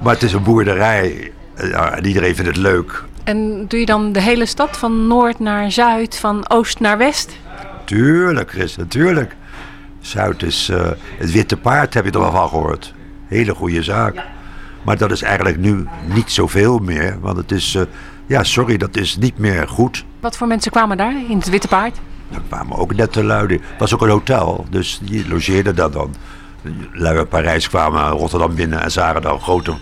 [0.02, 1.32] maar het is een boerderij.
[1.54, 3.04] Eh, ja, en iedereen vindt het leuk.
[3.24, 7.36] En doe je dan de hele stad van noord naar zuid, van oost naar west?
[7.84, 9.36] Tuurlijk, Chris, natuurlijk.
[10.00, 12.94] Zuid is eh, het Witte Paard, heb je er wel van gehoord.
[13.26, 14.14] Hele goede zaak.
[14.84, 17.16] Maar dat is eigenlijk nu niet zoveel meer.
[17.20, 17.82] Want het is, eh,
[18.26, 20.04] ja, sorry, dat is niet meer goed.
[20.20, 21.96] Wat voor mensen kwamen daar in het Witte Paard?
[22.28, 23.56] Daar kwamen ook net te luiden.
[23.60, 26.14] Het was ook een hotel, dus die logeerden daar dan.
[26.92, 29.74] Lui uit Parijs kwamen Rotterdam binnen en zagen dan grote,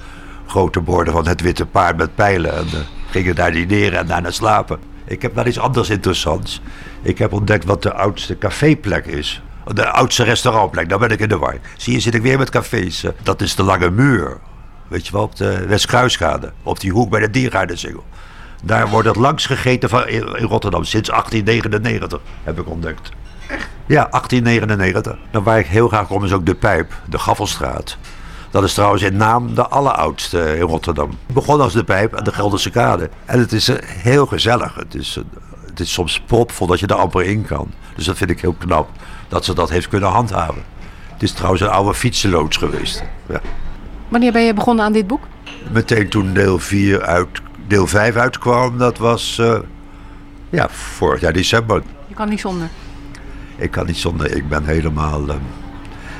[0.46, 2.52] grote borden van het Witte Paard met pijlen.
[2.56, 2.78] En eh,
[3.10, 4.78] gingen daar dineren en daarna slapen.
[5.04, 6.60] Ik heb wel iets anders interessants.
[7.02, 9.42] Ik heb ontdekt wat de oudste caféplek is.
[9.74, 11.56] De oudste restaurantplek, daar ben ik in de war.
[11.76, 13.04] Zie je, zit ik weer met cafés.
[13.04, 13.10] eh.
[13.22, 14.38] Dat is de Lange Muur.
[14.92, 16.52] Weet je wel, op de Westkruiskade.
[16.62, 18.04] Op die hoek bij de Diergaardensingel.
[18.62, 23.10] Daar wordt het langs gegeten van, in in Rotterdam sinds 1899, heb ik ontdekt.
[23.86, 25.16] Ja, 1899.
[25.30, 27.96] Dan waar ik heel graag kom is ook de Pijp, de Gaffelstraat.
[28.50, 31.08] Dat is trouwens in naam de alleroudste in Rotterdam.
[31.26, 33.10] Het begon als de Pijp aan de Gelderse Kade.
[33.24, 34.74] En het is eh, heel gezellig.
[34.74, 35.22] Het is, eh,
[35.66, 37.70] het is soms propvol dat je er amper in kan.
[37.94, 38.88] Dus dat vind ik heel knap
[39.28, 40.62] dat ze dat heeft kunnen handhaven.
[41.12, 43.02] Het is trouwens een oude fietsenloods geweest.
[43.28, 43.40] Ja.
[44.12, 45.26] Wanneer ben je begonnen aan dit boek?
[45.70, 47.28] Meteen toen deel 4 uit,
[47.66, 49.58] deel 5 uitkwam, dat was eh,
[50.50, 51.82] ja, vorig jaar december.
[52.06, 52.68] Je kan niet zonder.
[53.56, 55.28] Ik kan niet zonder, ik ben helemaal.
[55.28, 55.38] ehm,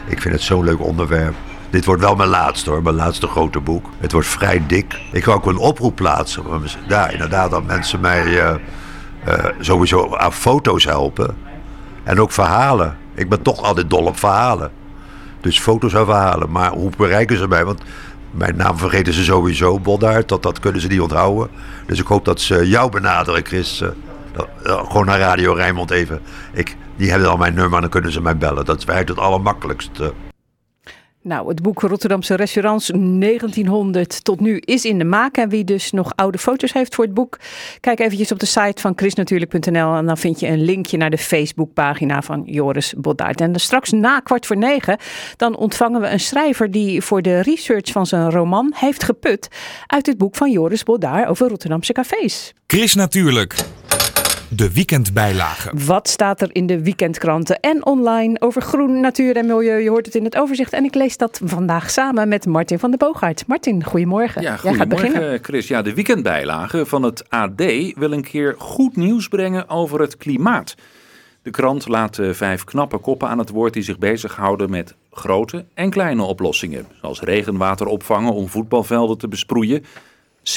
[0.07, 1.35] ik vind het zo'n leuk onderwerp.
[1.71, 3.87] Dit wordt wel mijn laatste hoor, mijn laatste grote boek.
[3.99, 5.01] Het wordt vrij dik.
[5.13, 6.45] Ik ga ook een oproep plaatsen.
[6.89, 8.55] Ja, inderdaad, dat mensen mij eh,
[9.25, 11.37] eh, sowieso aan foto's helpen.
[12.03, 12.97] En ook verhalen.
[13.15, 14.71] Ik ben toch altijd dol op verhalen.
[15.43, 16.51] Dus foto's en verhalen.
[16.51, 17.65] Maar hoe bereiken ze mij?
[17.65, 17.83] Want
[18.31, 20.29] mijn naam vergeten ze sowieso, Boddaert.
[20.29, 21.49] Dat, dat kunnen ze niet onthouden.
[21.87, 23.81] Dus ik hoop dat ze jou benaderen, Chris.
[23.81, 23.89] eh,
[24.65, 26.21] eh, gewoon naar Radio Rijnmond even.
[26.53, 28.65] Ik, die hebben al mijn nummer en dan kunnen ze mij bellen.
[28.65, 30.13] Dat is het allermakkelijkste.
[31.25, 35.37] Nou, het boek Rotterdamse restaurants 1900 tot nu is in de maak.
[35.37, 37.39] En wie dus nog oude foto's heeft voor het boek,
[37.81, 41.19] kijk eventjes op de site van chrisnatuurlijk.nl en dan vind je een linkje naar de
[41.19, 43.41] Facebookpagina van Joris Boddaert.
[43.41, 44.97] En straks na kwart voor negen,
[45.37, 49.49] dan ontvangen we een schrijver die voor de research van zijn roman heeft geput
[49.87, 52.53] uit het boek van Joris Boddaert over Rotterdamse cafés.
[52.67, 53.72] Chris Natuurlijk.
[54.57, 55.71] De weekendbijlage.
[55.87, 59.83] Wat staat er in de weekendkranten en online over groen, natuur en milieu?
[59.83, 60.73] Je hoort het in het overzicht.
[60.73, 63.47] En ik lees dat vandaag samen met Martin van der Boogaard.
[63.47, 64.43] Martin, goedemorgen.
[64.43, 65.11] Ja, Jij gaat beginnen.
[65.13, 65.69] goedemorgen Chris.
[65.69, 67.63] Ja, de weekendbijlage van het AD
[67.95, 70.75] wil een keer goed nieuws brengen over het klimaat.
[71.43, 75.65] De krant laat eh, vijf knappe koppen aan het woord die zich bezighouden met grote
[75.75, 76.87] en kleine oplossingen.
[77.01, 79.85] Zoals regenwater opvangen om voetbalvelden te besproeien,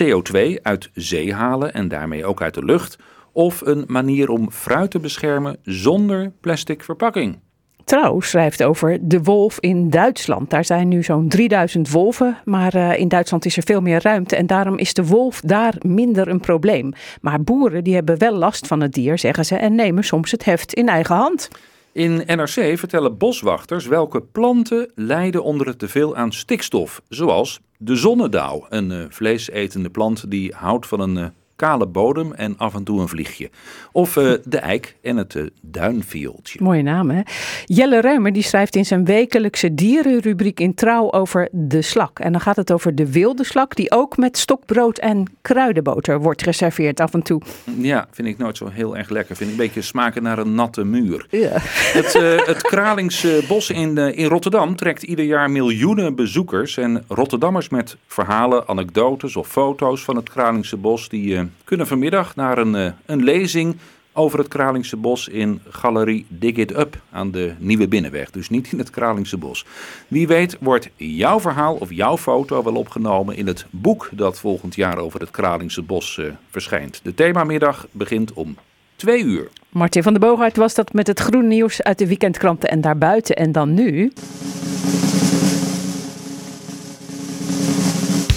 [0.04, 2.98] CO2 uit zee halen en daarmee ook uit de lucht.
[3.36, 7.40] Of een manier om fruit te beschermen zonder plastic verpakking.
[7.84, 10.50] Trouw schrijft over de wolf in Duitsland.
[10.50, 14.36] Daar zijn nu zo'n 3000 wolven, maar eh, in Duitsland is er veel meer ruimte
[14.36, 16.94] en daarom is de wolf daar minder een probleem.
[17.22, 20.46] Maar boeren die hebben wel last van het dier, zeggen ze, en nemen soms het
[20.46, 21.50] heft in eigen hand.
[21.92, 27.02] In NRC vertellen boswachters welke planten lijden onder het teveel aan stikstof.
[27.10, 32.58] Zoals de zonnedauw, een eh, vleesetende plant die houdt van een eh, kale bodem en
[32.58, 33.50] af en toe een vliegje.
[33.92, 36.60] Of eh, de eik en het eh, duinviooltje.
[36.64, 37.22] Mooie naam, hè?
[37.66, 42.20] Jelle Reumer die schrijft in zijn wekelijkse dierenrubriek in Trouw over de slak.
[42.20, 46.44] En dan gaat het over de wilde slak die ook met stokbrood en kruidenboter wordt
[46.44, 47.42] geserveerd af en toe.
[47.78, 49.36] Ja, vind ik nooit zo heel erg lekker.
[49.36, 51.28] Vind ik een beetje smaken naar een natte muur.
[51.30, 51.52] Ja.
[51.52, 56.78] Het, eh, het Kralingse bos in, in Rotterdam trekt ieder jaar miljoenen bezoekers.
[56.78, 61.10] En Rotterdammers met verhalen, anekdotes of foto's van het Kralingse bos...
[61.10, 63.76] die kunnen vanmiddag naar een, eh, een lezing
[64.16, 68.32] over het Kralingse bos in Galerie Dig It Up aan de Nieuwe Binnenweg.
[68.32, 69.66] Dus niet in het Kralingse bos.
[70.08, 74.76] Wie weet wordt jouw verhaal of jouw foto wel opgenomen in het boek dat volgend
[74.76, 77.00] jaar over het Kralingse bos eh, verschijnt.
[77.04, 78.58] De themamiddag begint om
[78.96, 79.50] twee uur.
[79.70, 83.36] Martin van der Boogaard was dat met het groen nieuws uit de weekendkranten en daarbuiten.
[83.36, 84.12] En dan nu...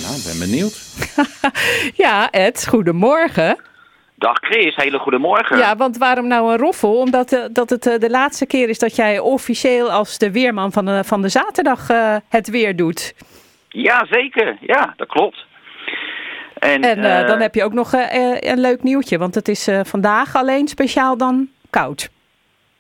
[0.02, 0.88] Nou, ik ben benieuwd.
[2.04, 3.57] Ja, Ed, goedemorgen.
[4.14, 5.59] Dag Chris, hele goede morgen.
[5.59, 6.98] Ja, want waarom nou een roffel?
[6.98, 10.72] Omdat eh, dat het eh, de laatste keer is dat jij officieel als de weerman
[10.72, 13.14] van de, van de zaterdag eh, het weer doet.
[13.68, 14.57] Ja, zeker.
[14.61, 15.46] Ja, dat klopt.
[16.59, 20.68] En, En dan heb je ook nog een leuk nieuwtje, want het is vandaag alleen
[20.68, 22.11] speciaal dan koud.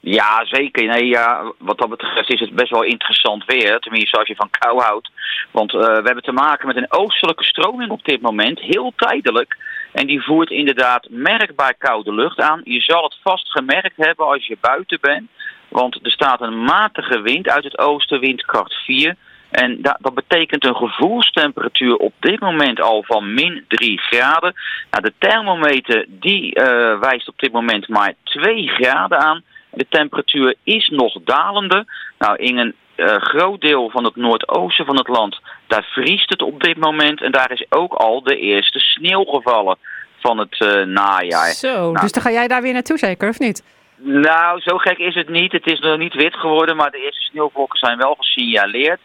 [0.00, 0.86] Ja, zeker.
[0.86, 3.78] Nee, ja, wat dat betreft is het best wel interessant weer.
[3.78, 5.10] Tenminste, als je van kou houdt.
[5.50, 8.60] Want eh, we hebben te maken met een oostelijke stroming op dit moment.
[8.60, 9.56] Heel tijdelijk.
[9.92, 12.60] En die voert inderdaad merkbaar koude lucht aan.
[12.64, 15.30] Je zal het vast gemerkt hebben als je buiten bent.
[15.68, 19.14] Want er staat een matige wind uit het oosten, windkracht 4.
[19.50, 24.54] En da- dat betekent een gevoelstemperatuur op dit moment al van min 3 graden.
[24.90, 29.42] Nou, de thermometer die eh, wijst op dit moment maar 2 graden aan.
[29.78, 31.84] De temperatuur is nog dalende.
[32.18, 36.42] Nou, in een eh, groot deel van het noordoosten van het land, daar vriest het
[36.42, 37.22] op dit moment.
[37.22, 39.76] En daar is ook al de eerste sneeuw gevallen
[40.18, 41.50] van het eh, najaar.
[41.50, 43.62] Zo, Nou, dus dan ga jij daar weer naartoe zeker, of niet?
[43.96, 45.52] nou, zo gek is het niet.
[45.52, 49.00] Het is nog niet wit geworden, maar de eerste sneeuwvlokken zijn wel gesignaleerd.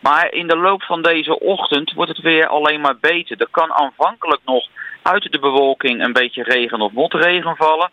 [0.00, 3.40] Maar in de loop van deze ochtend wordt het weer alleen maar beter.
[3.40, 4.68] Er kan aanvankelijk nog
[5.02, 7.90] uit de bewolking een beetje regen of motregen vallen.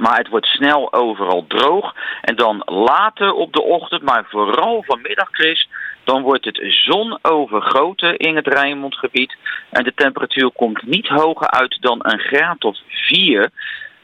[0.00, 1.94] Maar het wordt snel overal droog.
[2.20, 5.68] En dan later op de ochtend, maar vooral vanmiddag, Chris,
[6.04, 9.36] dan wordt het zonovergoten in het Rijnmondgebied.
[9.70, 13.50] En de temperatuur komt niet hoger uit dan een graad of 4.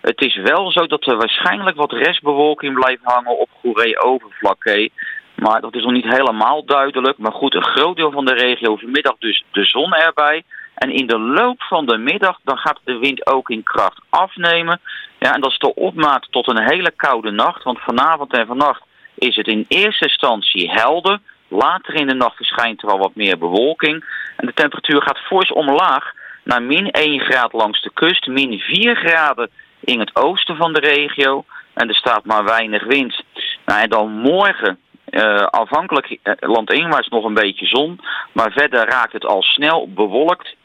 [0.00, 4.92] Het is wel zo dat er waarschijnlijk wat restbewolking blijft hangen op Goeree-Overflakkee.
[5.34, 7.18] Maar dat is nog niet helemaal duidelijk.
[7.18, 10.42] Maar goed, een groot deel van de regio vanmiddag dus de zon erbij.
[10.82, 14.80] En in de loop van de middag dan gaat de wind ook in kracht afnemen.
[15.18, 17.62] Ja, en dat is de opmaat tot een hele koude nacht.
[17.62, 18.82] Want vanavond en vannacht
[19.14, 21.18] is het in eerste instantie helder.
[21.48, 24.04] Later in de nacht verschijnt er al wat meer bewolking.
[24.36, 26.12] En de temperatuur gaat fors omlaag
[26.44, 30.80] naar min 1 graad langs de kust, min 4 graden in het oosten van de
[30.80, 31.44] regio.
[31.74, 33.22] En er staat maar weinig wind.
[33.64, 38.00] Nou, en dan morgen, eh, afhankelijk eh, landinwaarts nog een beetje zon.
[38.32, 40.60] Maar verder raakt het al snel bewolkt.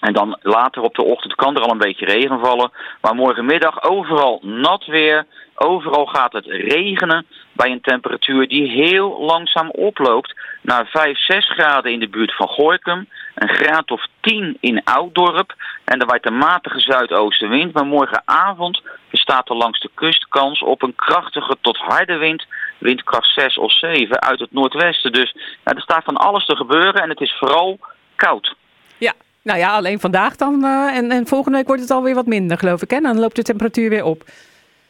[0.00, 2.70] En dan later op de ochtend kan er al een beetje regen vallen.
[3.00, 5.26] Maar morgenmiddag overal nat weer.
[5.54, 11.92] Overal gaat het regenen bij een temperatuur die heel langzaam oploopt naar 5, 6 graden
[11.92, 13.08] in de buurt van Gorkum.
[13.34, 15.54] Een graad of 10 in Ouddorp.
[15.84, 17.72] En er waait een matige zuidoostenwind.
[17.72, 22.46] Maar morgenavond bestaat er langs de kust kans op een krachtige tot harde wind.
[22.78, 25.12] Windkracht 6 of 7 uit het noordwesten.
[25.12, 27.78] Dus er staat van alles te gebeuren en het is vooral
[28.16, 28.54] koud.
[28.98, 30.64] Ja, nou ja, alleen vandaag dan.
[30.64, 32.90] eh, en, en volgende week wordt het alweer wat minder, geloof ik.
[32.90, 33.00] Hè?
[33.00, 34.22] Dan loopt de temperatuur weer op.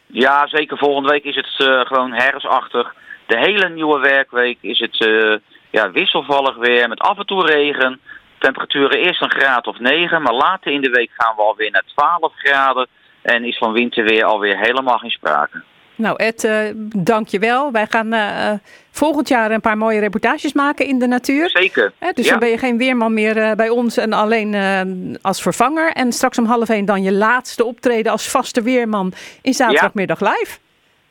[0.07, 2.95] Ja, zeker volgende week is het eh, gewoon herfstachtig.
[3.27, 5.37] De hele nieuwe werkweek is het eh,
[5.71, 8.01] ja, wisselvallig weer met af en toe regen.
[8.39, 11.83] Temperaturen eerst een graad of 9, maar later in de week gaan we alweer naar
[11.95, 12.87] 12 graden.
[13.23, 15.63] En is van winterweer alweer helemaal geen sprake.
[16.01, 16.59] Nou Ed, eh,
[16.97, 17.73] dank je wel.
[17.73, 18.53] Wij gaan eh,
[18.91, 21.51] volgend jaar een paar mooie reportages maken in de natuur.
[21.51, 21.93] Zeker.
[22.15, 22.31] Dus Ja.
[22.31, 24.81] dan ben je geen weerman meer eh, bij ons en alleen eh,
[25.23, 25.93] als vervanger.
[25.93, 30.59] En straks om half één dan je laatste optreden als vaste weerman in zaterdagmiddag live.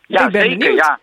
[0.07, 0.57] Ja, ik ben zeker.
[0.57, 0.77] benieuwd.
[0.77, 0.99] Ja.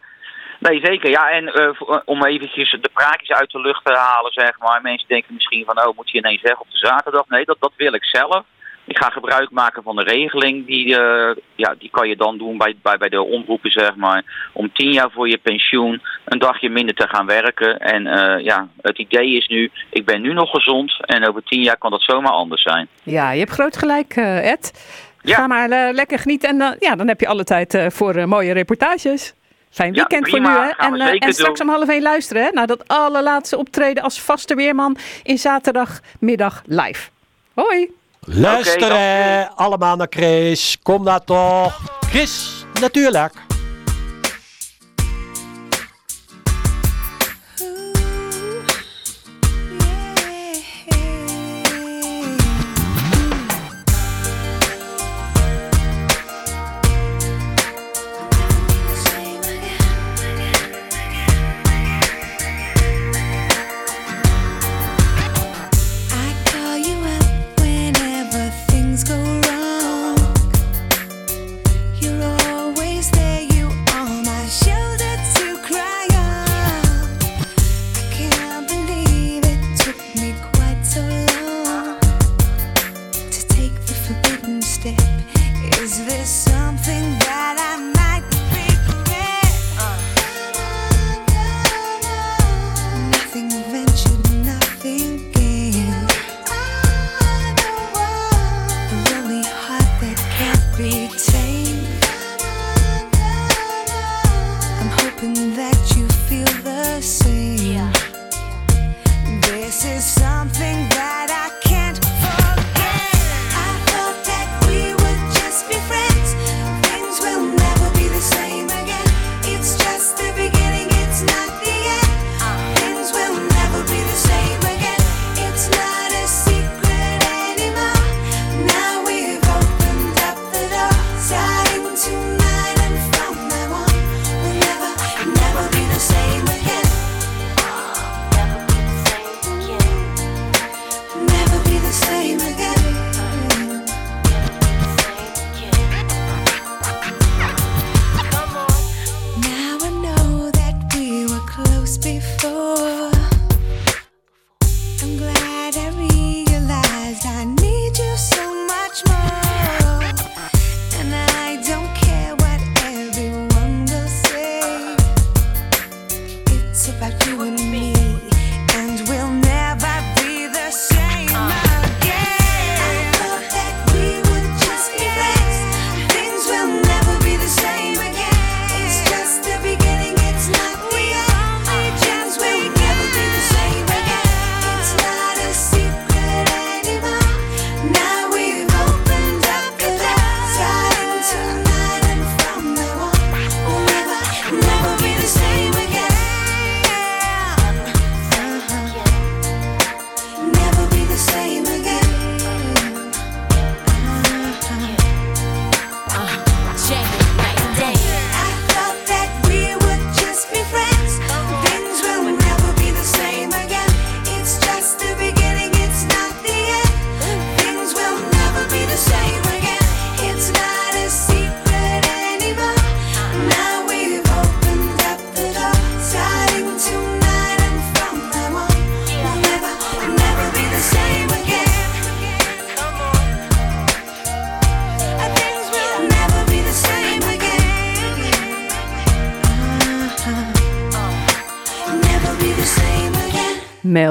[0.61, 1.11] Nee, zeker.
[1.11, 4.81] Ja, en eh, eh, om eventjes de praatjes uit de lucht te halen, zeg maar.
[4.83, 7.29] Mensen denken misschien van, oh, moet je ineens weg op de zaterdag?
[7.29, 8.45] Nee, dat, dat wil ik zelf.
[8.87, 10.67] Ik ga gebruik maken van de regeling.
[10.67, 14.51] Die, eh, ja, die kan je dan doen bij, bij, bij de omroepen, zeg maar.
[14.53, 17.79] Om tien jaar voor je pensioen een dagje minder te gaan werken.
[17.79, 21.07] En eh, ja, het idee is nu, ik ben nu nog gezond.
[21.07, 22.89] En over tien jaar kan dat zomaar anders zijn.
[23.03, 24.95] Ja, je hebt groot gelijk eh, Ed.
[25.23, 29.35] Ga maar lekker genieten en dan, ja, dan heb je alle tijd voor mooie reportages.
[29.71, 30.55] Fijn Ja, weekend prima.
[30.55, 30.99] voor nu.
[30.99, 31.05] Hè?
[31.07, 31.69] En, en straks doen.
[31.69, 37.09] om half één luisteren hè, naar dat allerlaatste optreden als vaste weerman in zaterdagmiddag live.
[37.55, 37.96] Hoi!
[38.29, 40.79] Luisteren allemaal naar Chris.
[40.83, 41.81] Kom nou toch.
[42.01, 43.46] Chris, natuurlijk.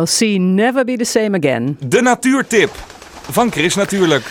[0.05, 1.77] Merci, never be the same again.
[1.87, 2.69] De natuurtip
[3.31, 4.23] van Chris natuurlijk.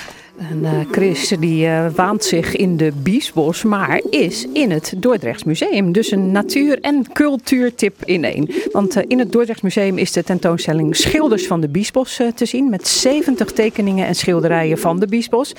[0.51, 5.45] En eh, Chris die eh, waant zich in de Biesbos, maar is in het Dordrechts
[5.45, 5.93] Museum.
[5.93, 8.49] Dus een natuur- en cultuurtip in één.
[8.73, 12.71] Want eh, in het Dordrechts Museum is de tentoonstelling Schilders van de Biesbos te zien.
[12.71, 15.53] Met 70 tekeningen en schilderijen van de Biesbos.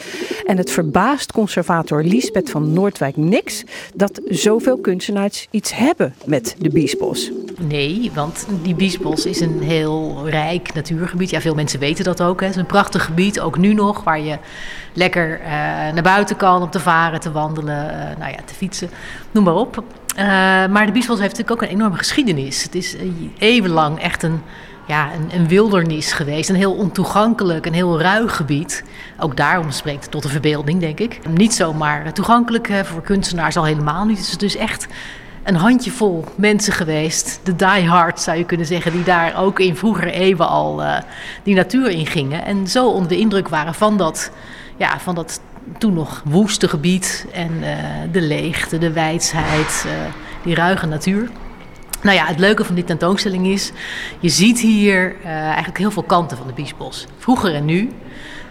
[0.46, 3.64] En het verbaast conservator Liesbeth van Noordwijk niks
[3.94, 7.32] dat zoveel kunstenaars iets hebben met de Biesbos.
[7.58, 11.30] Nee, want die Biesbos is een heel rijk natuurgebied.
[11.30, 12.40] Ja, veel mensen weten dat ook.
[12.40, 12.46] Hè.
[12.46, 14.38] Het is een prachtig gebied, ook nu nog, waar je
[14.94, 15.50] lekker eh,
[15.94, 18.90] naar buiten kan om te varen, te wandelen, eh, nou ja, te fietsen,
[19.32, 19.84] noem maar op.
[20.16, 20.26] Eh,
[20.68, 22.64] maar de Biesbos heeft natuurlijk ook een enorme geschiedenis.
[22.64, 22.96] Het is
[23.38, 24.42] eeuwenlang echt een,
[24.88, 26.50] ja, een, een wildernis geweest.
[26.50, 28.84] Een heel ontoegankelijk, een heel ruig gebied.
[29.20, 31.20] Ook daarom spreekt het tot de verbeelding, denk ik.
[31.30, 34.18] Niet zomaar toegankelijk voor kunstenaars al helemaal niet.
[34.18, 34.88] Het is dus echt
[35.46, 37.40] een handjevol mensen geweest.
[37.44, 40.98] De diehards zou je kunnen zeggen, die daar ook in vroeger eeuwen al eh,
[41.44, 42.46] die natuur in gingen.
[42.46, 44.32] En zo onder de indruk waren van dat,
[44.78, 45.42] ja, van dat
[45.78, 47.78] toen nog woeste gebied en eh,
[48.12, 49.92] de leegte, de wijsheid, eh,
[50.44, 51.30] die ruige natuur.
[52.02, 53.72] Nou ja, het leuke van die tentoonstelling is,
[54.20, 57.08] je ziet hier eigenlijk heel veel kanten van de Biesbos.
[57.18, 57.92] Vroeger en nu.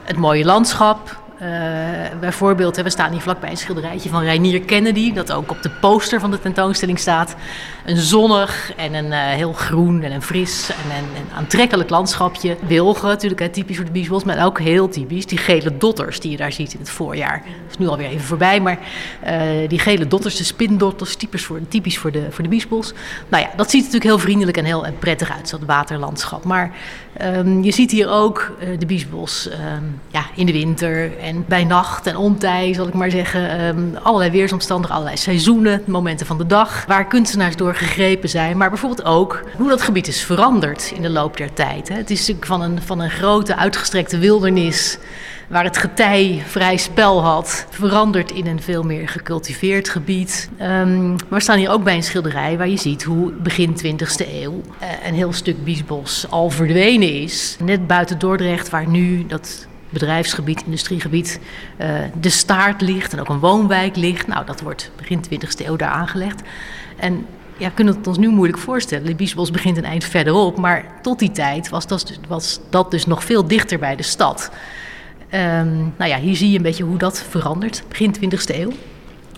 [0.05, 1.23] Het mooie landschap.
[1.39, 5.71] Eh, bijvoorbeeld, we staan hier vlakbij een schilderijtje van Reinier Kennedy, dat ook op de
[5.71, 7.37] poster van de tentoonstelling staat.
[7.85, 12.57] Een zonnig en een eh, heel groen en een fris en een, aantrekkelijk landschapje.
[12.67, 15.27] Wilgen, natuurlijk typisch voor de Biesbos, maar ook heel typisch.
[15.27, 17.43] Die gele dotters die je daar ziet in het voorjaar.
[17.45, 18.79] Dat is nu alweer even voorbij, maar
[19.21, 22.93] eh, die gele dotters, de spindotters, typisch voor, typisch voor de, voor de Biesbos.
[23.29, 26.45] Nou ja, dat ziet natuurlijk heel vriendelijk en heel prettig uit, dat waterlandschap.
[26.45, 26.73] Maar
[27.17, 31.65] ehm, je ziet hier ook eh, de Biesbos ehm, ja, in de winter en bij
[31.65, 33.59] nacht en ontij, zal ik maar zeggen.
[33.59, 38.57] Ehm, allerlei weersomstandigheden, allerlei seizoenen, momenten van de dag, waar kunstenaars door gegrepen zijn.
[38.57, 41.89] Maar bijvoorbeeld ook hoe dat gebied is veranderd in de loop der tijd.
[41.89, 41.95] Hè.
[41.95, 44.99] Het is natuurlijk van een, van een grote uitgestrekte wildernis
[45.49, 50.49] waar het getij vrij spel had, veranderd in een veel meer gecultiveerd gebied.
[50.59, 54.43] Ehm, maar we staan hier ook bij een schilderij waar je ziet hoe begin 20e
[54.43, 57.57] eeuw eh, een heel stuk biesbos al verdwenen is.
[57.63, 61.41] Net buiten Dordrecht, waar nu dat bedrijfsgebied, industriegebied,
[61.77, 61.89] eh,
[62.21, 64.27] de staart ligt en ook een woonwijk ligt.
[64.27, 66.43] Nou, dat wordt begin 20e eeuw daar aangelegd.
[66.97, 67.27] En
[67.57, 69.07] ja, we het ons nu moeilijk voorstellen.
[69.07, 72.91] De Biesbos begint een eind verderop, maar tot die tijd was dat, dus- was dat
[72.91, 74.51] dus nog veel dichter bij de stad.
[75.35, 78.73] Ehm, nou ja, hier zie je een beetje hoe dat verandert, begin 20e eeuw.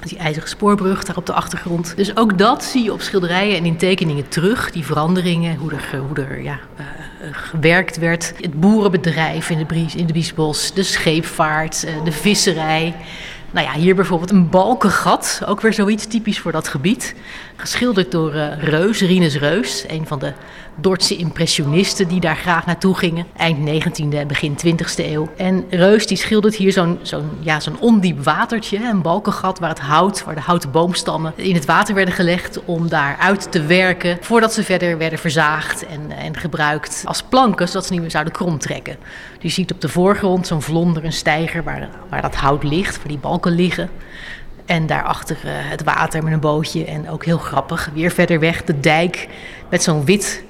[0.02, 1.96] Die ijzeren spoorbrug daar op de achtergrond.
[1.96, 4.70] Dus ook dat zie je op schilderijen en in tekeningen terug.
[4.70, 8.32] Die veranderingen, hoe er, hoe er ja, eh, eh, gewerkt werd.
[8.40, 12.94] Het boerenbedrijf in de, Bries, in de Biesbos, de scheepvaart, eh, de visserij.
[13.50, 17.14] Nou ja, hier bijvoorbeeld een balkengat, ook weer zoiets typisch voor dat gebied.
[17.56, 20.32] Geschilderd door Reus, Rinus Reus, een van de
[20.76, 23.26] Dordtse impressionisten die daar graag naartoe gingen.
[23.36, 25.28] Eind 19e en begin 20e eeuw.
[25.36, 29.80] En Reus die schildert hier zo'n zo'n ja, zo'n ondiep watertje, een balkengat waar het
[29.80, 34.18] hout, waar de houten boomstammen in het water werden gelegd om daar uit te werken
[34.20, 38.32] voordat ze verder werden verzaagd en, en gebruikt als planken zodat ze niet meer zouden
[38.32, 38.96] kromtrekken.
[39.38, 43.08] Je ziet op de voorgrond zo'n vlonder, een steiger waar, waar dat hout ligt, waar
[43.08, 43.90] die balken liggen.
[44.66, 46.84] En daarachter eh, het water met een bootje.
[46.84, 49.28] En ook heel grappig, weer verder weg de dijk
[49.70, 50.44] met zo'n wit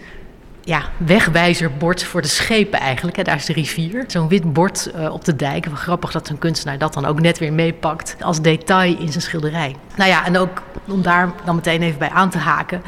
[0.66, 3.24] ja, wegwijzerbord voor de schepen eigenlijk.
[3.24, 4.04] Daar is de rivier.
[4.06, 5.64] Zo'n wit bord eh, op de dijk.
[5.64, 9.22] Wel grappig dat een kunstenaar dat dan ook net weer meepakt als detail in zijn
[9.22, 9.76] schilderij.
[9.96, 12.82] Nou ja, en ook om daar dan meteen even bij aan te haken.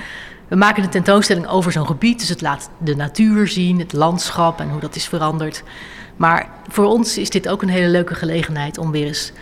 [0.48, 2.18] We maken een tentoonstelling over zo'n gebied.
[2.18, 5.62] Dus het laat de natuur zien, het landschap en hoe dat is veranderd.
[6.16, 9.32] Maar voor ons is dit ook een hele leuke gelegenheid om weer eens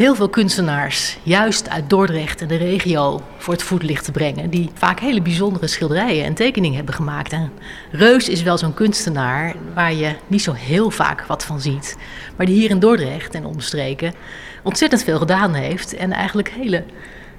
[0.00, 4.50] heel veel kunstenaars, juist uit Dordrecht en de regio, voor het voetlicht te brengen.
[4.50, 7.32] Die vaak hele bijzondere schilderijen en tekeningen hebben gemaakt.
[7.32, 7.52] En
[7.90, 11.98] Reus is wel zo'n kunstenaar waar je niet zo heel vaak wat van ziet.
[12.36, 14.14] Maar die hier in Dordrecht en omstreken
[14.62, 15.94] ontzettend veel gedaan heeft.
[15.94, 16.84] En eigenlijk hele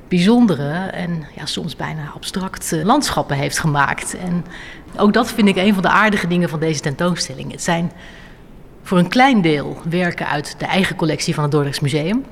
[0.08, 4.18] bijzondere en ja, soms bijna abstracte landschappen heeft gemaakt.
[4.18, 4.46] En
[4.98, 7.52] ook dat vind ik een van de aardige dingen van deze tentoonstelling.
[7.52, 7.92] Het zijn
[8.84, 12.26] voor een klein deel werken uit de eigen collectie van het Dordrechts Museum.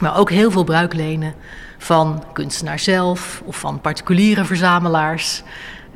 [0.00, 1.34] Maar ook heel veel bruiklenen
[1.78, 5.42] van kunstenaars zelf of van particuliere verzamelaars.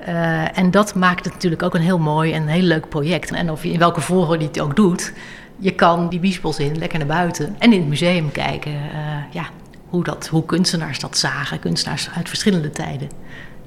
[0.05, 3.31] Eh, en dat maakt het natuurlijk ook een heel mooi en een heel leuk project.
[3.31, 5.13] En of je in welke volgorde je het ook doet,
[5.57, 8.73] je kan die biesbos in, lekker naar buiten en in het museum kijken.
[8.73, 9.49] eh, ja,
[9.89, 13.09] hoe, dat, hoe kunstenaars dat zagen, kunstenaars uit verschillende tijden.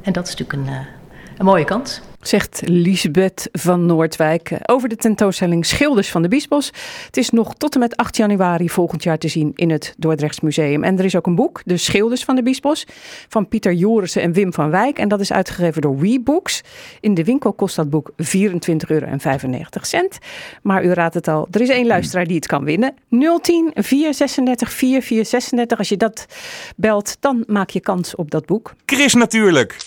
[0.02, 0.86] En dat is natuurlijk een, eh,
[1.42, 2.02] Een mooie kans.
[2.20, 6.72] Zegt Lisbeth van Noordwijk eh, over de tentoonstelling Schilders van de Biesbos.
[7.06, 10.40] Het is nog tot en met 8 januari volgend jaar te zien in het Dordrechts
[10.40, 10.84] Museum.
[10.84, 12.86] En er is ook een boek, De Schilders van de Biesbos,
[13.30, 14.98] van Pieter Jorissen en Wim van Wijk.
[14.98, 16.62] En dat is uitgegeven door WeBooks.
[17.00, 18.18] In de winkel kost dat boek 24,95
[18.88, 19.08] euro.
[20.62, 22.94] Maar u raadt het al, er is één luisteraar die het kan winnen.
[23.10, 25.78] 010 436 4436.
[25.78, 26.26] Als je dat
[26.76, 28.74] belt, dan maak je kans op dat boek.
[28.86, 29.78] Chris natuurlijk.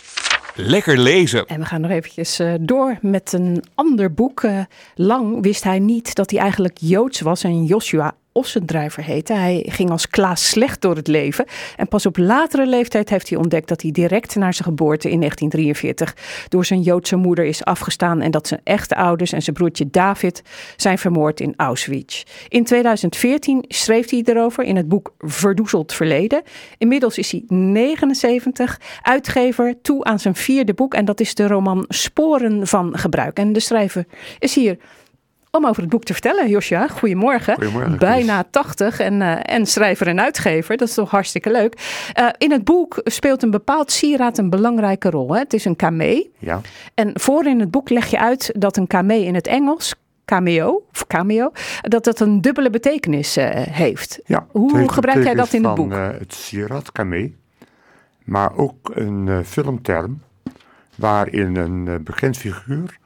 [0.55, 1.47] Lekker lezen.
[1.47, 4.43] En we gaan nog eventjes eh, door met een ander boek.
[4.43, 4.61] Eh,
[4.95, 9.33] lang wist hij niet dat hij eigenlijk Joods was en Joshua Ossendrijver heette.
[9.33, 11.45] Hij ging als Klaas slecht door het leven.
[11.77, 15.19] En pas op latere leeftijd heeft hij ontdekt dat hij direct na zijn geboorte in
[15.19, 16.17] 1943
[16.49, 18.21] door zijn Joodse moeder is afgestaan.
[18.21, 20.43] En dat zijn echte ouders en zijn broertje David
[20.77, 22.23] zijn vermoord in Auschwitz.
[22.49, 26.43] In 2014 schreef hij erover in het boek Verdoezeld Verleden.
[26.79, 30.95] Inmiddels is hij 79, uitgever, toe aan zijn vierde boek.
[30.95, 33.39] En dat is de roman Sporen van Gebruik.
[33.39, 34.07] En de schrijver
[34.39, 34.79] is hier
[35.55, 36.49] om over het boek te vertellen.
[36.49, 37.55] Josja, goedemorgen.
[37.55, 40.77] Goedemorgen, Bijna 80 en, eh, en schrijver en uitgever.
[40.77, 42.09] Dat is toch hartstikke leuk.
[42.13, 45.33] Eh, in het boek speelt een bepaald sieraad een belangrijke rol.
[45.33, 45.39] Hè?
[45.39, 46.33] Het is een camee.
[46.39, 46.61] Ja.
[46.95, 49.95] En voor in het boek leg je uit dat een camee in het Engels,
[50.25, 54.21] cameo, of cameo, dat dat een dubbele betekenis eh, heeft.
[54.27, 55.93] Ja, Hoe heeft gebruik jij dat in het boek?
[55.93, 57.37] Van, het sieraad camee,
[58.25, 60.23] maar ook een filmterm
[60.97, 62.99] waarin een bekend figuur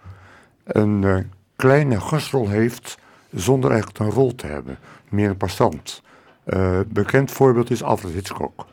[0.64, 2.98] een kleine gastrol heeft
[3.32, 4.78] zonder echt een rol te hebben.
[5.08, 6.02] Meer een passant.
[6.44, 8.66] Eh, bekend voorbeeld is Alfred Hitchcock.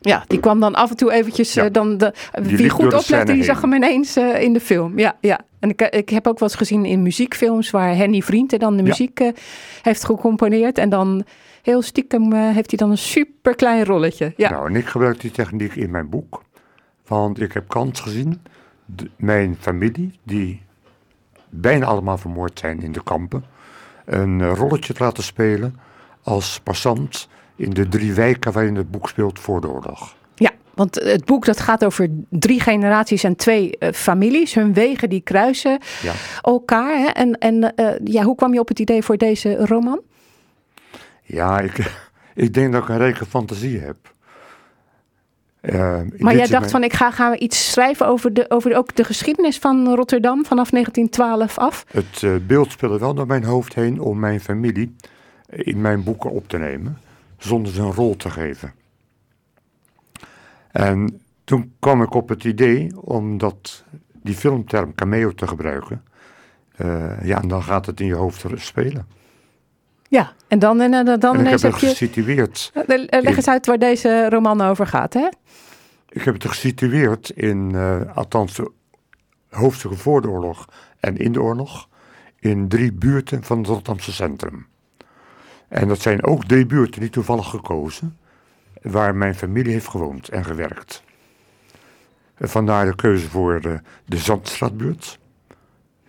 [0.00, 1.52] Ja, die kwam dan af en toe eventjes.
[1.54, 1.64] Ja.
[1.64, 4.98] eh, dan de, wie liep goed oplette, die zag hem ineens eh, in de film.
[4.98, 5.40] Ja, ja.
[5.58, 8.82] En ik, ik heb ook wel eens gezien in muziekfilms waar Henny Vrienden dan de
[8.82, 8.88] Ja.
[8.88, 9.20] muziek
[9.82, 10.78] heeft gecomponeerd.
[10.78, 11.24] En dan
[11.62, 14.32] heel stiekem heeft hij dan een super klein rolletje.
[14.36, 14.50] Ja.
[14.50, 16.42] Nou, en ik gebruik die techniek in mijn boek.
[17.06, 18.40] Want ik heb kans gezien.
[18.84, 20.62] de- mijn familie, die
[21.60, 23.44] bijna allemaal vermoord zijn in de kampen,
[24.04, 25.78] een eh, rolletje te laten spelen
[26.22, 30.14] als passant in de drie wijken waarin het boek speelt voor de oorlog.
[30.34, 34.54] Ja, want het boek dat gaat over drie generaties en twee eh, families.
[34.54, 36.12] Hun wegen die kruisen Ja.
[36.42, 36.98] elkaar.
[36.98, 37.06] Hè?
[37.06, 40.00] En, en eh, ja, hoe kwam je op het idee voor deze roman?
[41.22, 41.98] Ja, ik,
[42.34, 43.96] ik denk dat ik een rijke fantasie heb.
[46.18, 48.94] Maar jij dacht mijn- van ik ga, gaan we iets schrijven over, de, over ook
[48.94, 51.84] de geschiedenis van Rotterdam vanaf 1912 af.
[51.90, 54.94] Het eh, beeld speelde wel door mijn hoofd heen om mijn familie
[55.48, 56.98] in mijn boeken op te nemen,
[57.38, 58.72] zonder ze een rol te geven.
[60.72, 63.84] En toen kwam ik op het idee om dat,
[64.22, 66.02] die filmterm cameo te gebruiken.
[66.76, 69.06] Eh, ja, en dan gaat het in je hoofd spelen.
[70.08, 71.86] Ja, en dan, en, dan, dan en ik ineens heb je...
[71.86, 72.70] gesitueerd.
[72.74, 75.28] Eh, Leg in- eens uit waar deze roman over gaat, hè?
[76.08, 78.70] Ik heb het gesitueerd in, eh, althans, de
[79.50, 80.64] hoofdstukken voor de oorlog
[81.00, 81.88] en in de oorlog,
[82.38, 84.66] in drie buurten van het Rotterdamse centrum.
[85.68, 88.16] En dat zijn ook drie buurten die toevallig gekozen,
[88.82, 91.02] waar mijn familie heeft gewoond en gewerkt.
[92.38, 95.18] Vandaar de keuze voor de, de Zandstraatbuurt.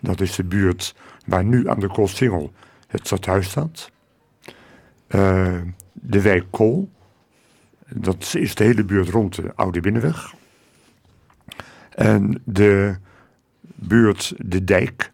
[0.00, 0.94] Dat is de buurt
[1.26, 2.52] waar nu aan de Koolsingel
[2.88, 3.90] het stadhuis staat.
[5.06, 5.60] Eh,
[5.92, 6.88] de wijk Kool.
[7.94, 10.34] Dat is de hele buurt rond de Oude Binnenweg.
[11.94, 12.96] En de
[13.74, 15.12] buurt De Dijk.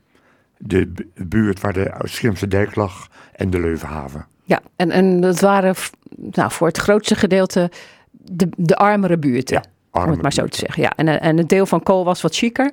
[0.59, 4.27] De bu- buurt waar de Schermse Dijk lag en de Leuvenhaven.
[4.45, 5.75] Ja, en, en dat waren
[6.17, 7.71] nou, voor het grootste gedeelte
[8.11, 9.57] de, de armere buurten.
[9.57, 10.83] om arme het maar zo te zeggen.
[10.83, 12.73] Ja, en, en het deel van Kool was wat chiquer.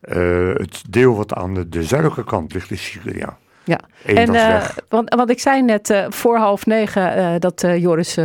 [0.00, 3.38] Eh, het deel wat aan de, de zuidelijke kant ligt is Chico, ja.
[3.68, 8.16] Ja, en eh, want, want ik zei net eh, voor half negen eh, dat Joris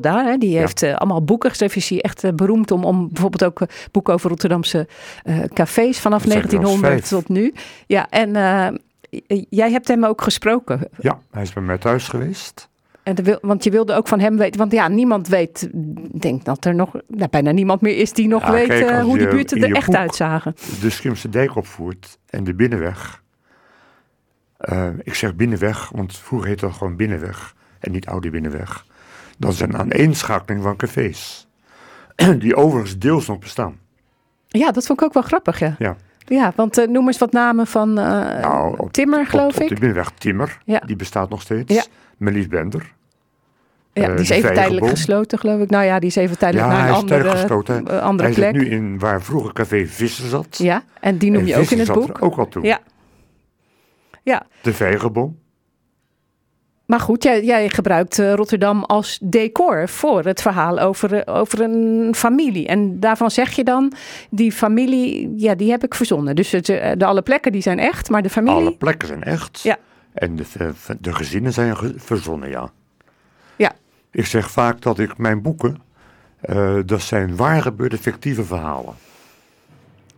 [0.00, 1.76] hè, die heeft allemaal boeken geschreven.
[1.76, 4.88] Is hij echt beroemd om, om bijvoorbeeld ook boeken over Rotterdamse
[5.54, 7.08] cafés vanaf Dat zijn er zelfs 1900 vijf.
[7.08, 7.54] tot nu.
[7.86, 8.32] Ja, en
[9.48, 10.88] jij hebt hem ook gesproken.
[11.00, 12.68] Ja, hij is bij mij thuis geweest.
[13.02, 15.68] En wil, want je wilde ook van hem weten, want ja, niemand weet,
[16.12, 19.00] ik denk dat er nog nou, bijna niemand meer is die nog Ja, weet kijk,
[19.00, 20.54] hoe die buurten er echt boek uitzagen.
[20.80, 23.22] De Schermse Dijk opvoert en de Binnenweg.
[24.64, 28.84] Eh, ik zeg Binnenweg, want vroeger heette dat gewoon Binnenweg en niet Oude Binnenweg.
[29.38, 31.46] Dat is een aaneenschakeling van cafés.
[32.38, 33.78] Die overigens deels nog bestaan.
[34.48, 35.74] Ja, dat vond ik ook wel grappig, ja.
[35.78, 35.96] Ja.
[36.26, 39.62] Ja, want eh, noem eens wat namen van eh, Timmer, geloof Nou, op, ik.
[39.62, 40.78] Op de Binnenweg Timmer, Ja.
[40.86, 41.74] die bestaat nog steeds.
[41.74, 41.84] Ja.
[42.16, 42.92] Melies Bender.
[43.92, 45.70] Ja, die is even tijdelijk gesloten, geloof ik.
[45.70, 48.02] Nou ja, die is even tijdelijk ja, naar een hij is andere, gesloten.
[48.02, 48.54] andere hij plek.
[48.56, 50.58] zit nu in waar vroeger Café Visser zat.
[50.58, 52.22] Ja, en die noem En je ook in het boek.
[52.22, 52.64] ook al toe.
[52.64, 52.78] Ja.
[54.24, 55.42] Ja, De Vijgenboom.
[56.86, 61.60] Maar goed, jij, jij gebruikt eh, Rotterdam als decor voor het verhaal over, eh, over
[61.60, 62.66] een familie.
[62.66, 63.92] En daarvan zeg je dan,
[64.30, 66.36] die familie, ja, die heb ik verzonnen.
[66.36, 68.60] Dus het, eh, de alle plekken die zijn echt, maar de familie...
[68.60, 69.60] Alle plekken zijn echt.
[69.60, 69.76] Ja.
[70.12, 70.44] En de,
[71.00, 72.70] de, gezinnen zijn verzonnen, ja.
[73.56, 73.72] Ja.
[74.10, 75.82] Ik zeg vaak dat ik mijn boeken,
[76.40, 78.94] eh, dat zijn waar gebeurde fictieve verhalen.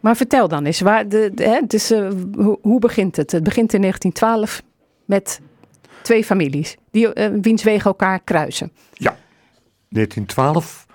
[0.01, 3.33] Maar vertel dan eens, waar de, hè, dus, eh, hoe, hoe begint het?
[3.33, 4.63] Het begint in 1912
[5.05, 5.41] met
[6.03, 8.73] twee families, die, eh, wiens wegen elkaar kruisen.
[8.93, 9.17] Ja.
[9.89, 10.87] 1912,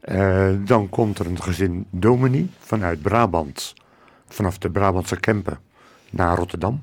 [0.00, 3.74] eh, dan komt er een gezin Domini vanuit Brabant,
[4.28, 5.58] vanaf de Brabantse Kempen
[6.10, 6.82] naar Rotterdam.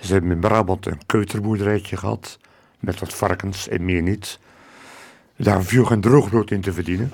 [0.00, 2.38] Ze hebben in Brabant een keuterboerderijtje gehad,
[2.78, 4.38] met wat varkens en meer niet.
[5.36, 7.12] Daar viel geen droogbrood in te verdienen.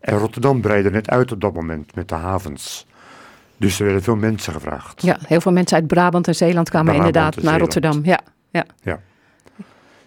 [0.00, 2.86] En Rotterdam breidde net uit op dat moment met de havens.
[3.56, 5.02] Dus er werden veel mensen gevraagd.
[5.02, 7.58] Ja, heel veel mensen uit Brabant en Zeeland kwamen Brabant inderdaad naar.
[7.60, 8.00] Rotterdam.
[8.04, 8.20] Ja,
[8.50, 8.66] ja.
[8.82, 9.00] Ja.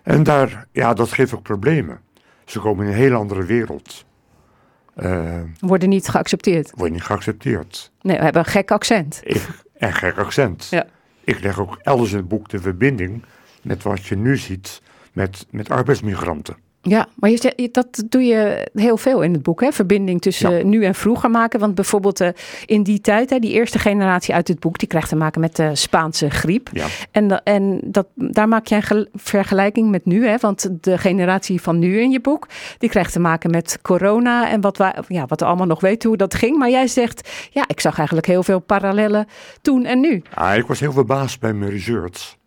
[0.03, 1.99] En daar, ja, dat geeft ook problemen.
[2.45, 4.05] Ze komen in een hele andere wereld.
[4.95, 6.71] Eh Worden niet geaccepteerd.
[6.75, 7.91] worden niet geaccepteerd.
[8.01, 9.21] Nee, we hebben een gek accent.
[9.23, 10.67] Ik, en gek accent.
[10.69, 10.85] Ja.
[11.23, 13.23] Ik leg ook elders in het boek de verbinding
[13.61, 14.81] met wat je nu ziet
[15.13, 16.55] met, met arbeidsmigranten.
[16.83, 19.71] Ja, maar je, dat doe je heel veel in het boek, hè?
[19.71, 20.63] Verbinding tussen Ja.
[20.63, 21.59] nu en vroeger maken.
[21.59, 22.29] Want bijvoorbeeld eh,
[22.65, 25.55] in die tijd, hè, die eerste generatie uit het boek, die krijgt te maken met
[25.55, 26.69] de Spaanse griep.
[26.73, 26.85] Ja.
[27.11, 30.35] En, en dat, daar maak je een gel- vergelijking met nu, hè?
[30.37, 34.61] Want de generatie van nu in je boek, die krijgt te maken met corona en
[34.61, 36.57] wat, wij, ja, wat we allemaal nog weten hoe dat ging.
[36.57, 39.27] Maar jij zegt, ja, ik zag eigenlijk heel veel parallellen
[39.61, 40.21] toen en nu.
[40.33, 42.39] Ah, ik was heel verbaasd bij mijn research.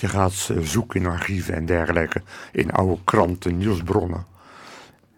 [0.00, 2.22] Je gaat zoeken in archieven en dergelijke,
[2.52, 4.26] in oude kranten, nieuwsbronnen.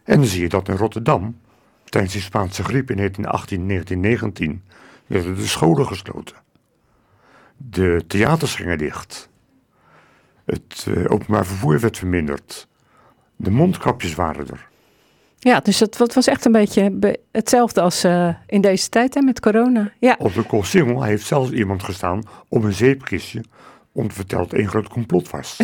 [0.05, 1.39] En dan zie je dat in Rotterdam,
[1.85, 4.63] tijdens de Spaanse griep in 1918, 1919,
[5.07, 6.37] werden de scholen gesloten.
[7.57, 9.29] De theaters gingen dicht.
[10.45, 12.69] Het eh, openbaar vervoer werd verminderd.
[13.37, 14.69] De mondkapjes waren er.
[15.39, 19.15] Ja, dus het, het was echt een beetje be- hetzelfde als eh, in deze tijd
[19.15, 19.93] hè, met corona.
[19.99, 20.17] Ja.
[20.19, 23.43] Op de Koolsingel heeft zelfs iemand gestaan op een zeepkistje
[23.93, 25.57] om te vertellen dat het één groot complot was.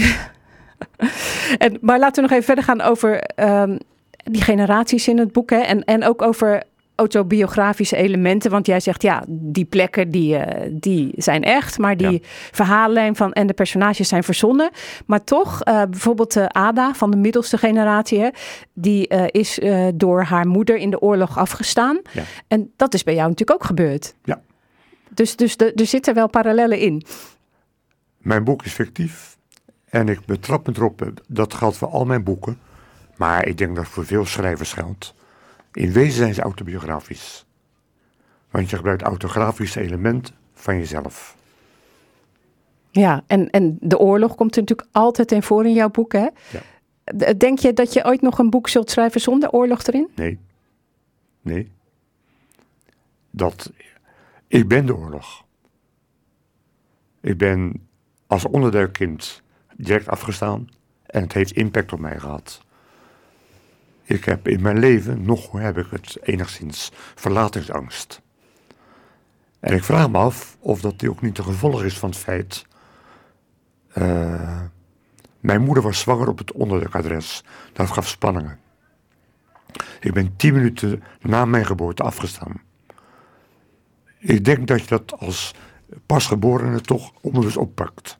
[1.58, 3.76] En, maar laten we nog even verder gaan over ehm,
[4.24, 5.50] die generaties in het boek.
[5.50, 5.58] Hè?
[5.58, 6.62] En, en ook over
[6.94, 8.50] autobiografische elementen.
[8.50, 11.78] Want jij zegt, ja, die plekken die, eh, die zijn echt.
[11.78, 12.22] Maar die
[12.52, 14.70] verhaallijn van, en de personages zijn verzonnen.
[15.06, 18.20] Maar toch, eh, bijvoorbeeld eh, Ada van de middelste generatie.
[18.20, 18.28] Hè,
[18.72, 19.60] die is
[19.94, 22.00] door haar moeder in de oorlog afgestaan.
[22.12, 22.22] Ja.
[22.48, 24.14] En dat is bij jou natuurlijk ook gebeurd.
[24.24, 24.40] Ja.
[25.10, 27.02] Dus, dus de- er zitten wel parallellen in.
[28.26, 29.38] Mijn boek is fictief
[29.84, 32.58] en ik betrap me erop, dat geldt voor al mijn boeken,
[33.16, 35.14] maar ik denk dat voor veel schrijvers geldt.
[35.72, 37.46] In wezen zijn ze autobiografisch.
[38.50, 41.36] Want je gebruikt autografische elementen van jezelf.
[42.90, 46.26] Ja, en, en de oorlog komt er natuurlijk altijd in voor in jouw boek, hè?
[47.16, 50.10] D- Denk je dat je ooit nog een boek zult schrijven zonder oorlog erin?
[50.14, 50.38] Nee.
[51.40, 51.72] Nee.
[53.30, 53.72] Dat,
[54.46, 55.44] ik ben de oorlog.
[57.20, 57.85] Ik ben
[58.26, 59.42] als onderduikkind
[59.76, 60.68] direct afgestaan
[61.06, 62.64] en het heeft impact op mij gehad.
[64.02, 68.20] Ik heb in mijn leven, nog heb ik het enigszins, verlatingsangst.
[69.60, 72.66] En ik vraag me af of dat ook niet een gevolg is van het feit.
[73.92, 74.60] eh,
[75.40, 77.44] mijn moeder was zwanger op het onderduikadres.
[77.72, 78.58] Dat gaf spanningen.
[80.00, 82.60] Ik ben tien minuten na mijn geboorte afgestaan.
[84.18, 85.54] Ik denk dat je dat als
[86.06, 88.18] pasgeborene toch onbewust oppakt.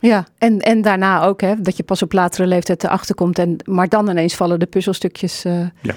[0.00, 1.60] Ja, en, en daarna ook, hè?
[1.60, 3.38] Dat je pas op latere leeftijd erachter komt.
[3.38, 5.94] En, maar dan ineens vallen de puzzelstukjes eh, Ja.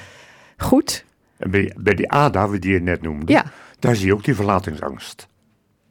[0.58, 1.06] goed.
[1.38, 3.46] En bij, bij die ADA, die je net noemde, Ja.
[3.80, 5.28] daar zie je ook die verlatingsangst.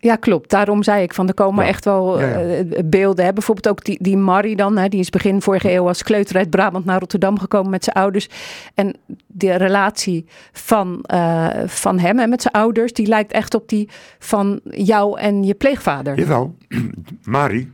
[0.02, 0.50] Ja, klopt.
[0.50, 1.70] Daarom zei ik van er komen Ja.
[1.70, 2.38] echt wel Ja, ja.
[2.38, 3.24] eh, beelden.
[3.24, 3.32] Hè?
[3.32, 4.76] Bijvoorbeeld ook die, die Marie dan.
[4.76, 4.88] Hè?
[4.88, 8.28] Die is begin vorige eeuw als kleuter uit Brabant naar Rotterdam gekomen met zijn ouders.
[8.74, 8.96] En
[9.26, 13.88] de relatie van, eh, van hem en met zijn ouders, die lijkt echt op die
[14.18, 16.18] van jou en je pleegvader.
[16.18, 16.54] Jawel,
[17.24, 17.72] Marie,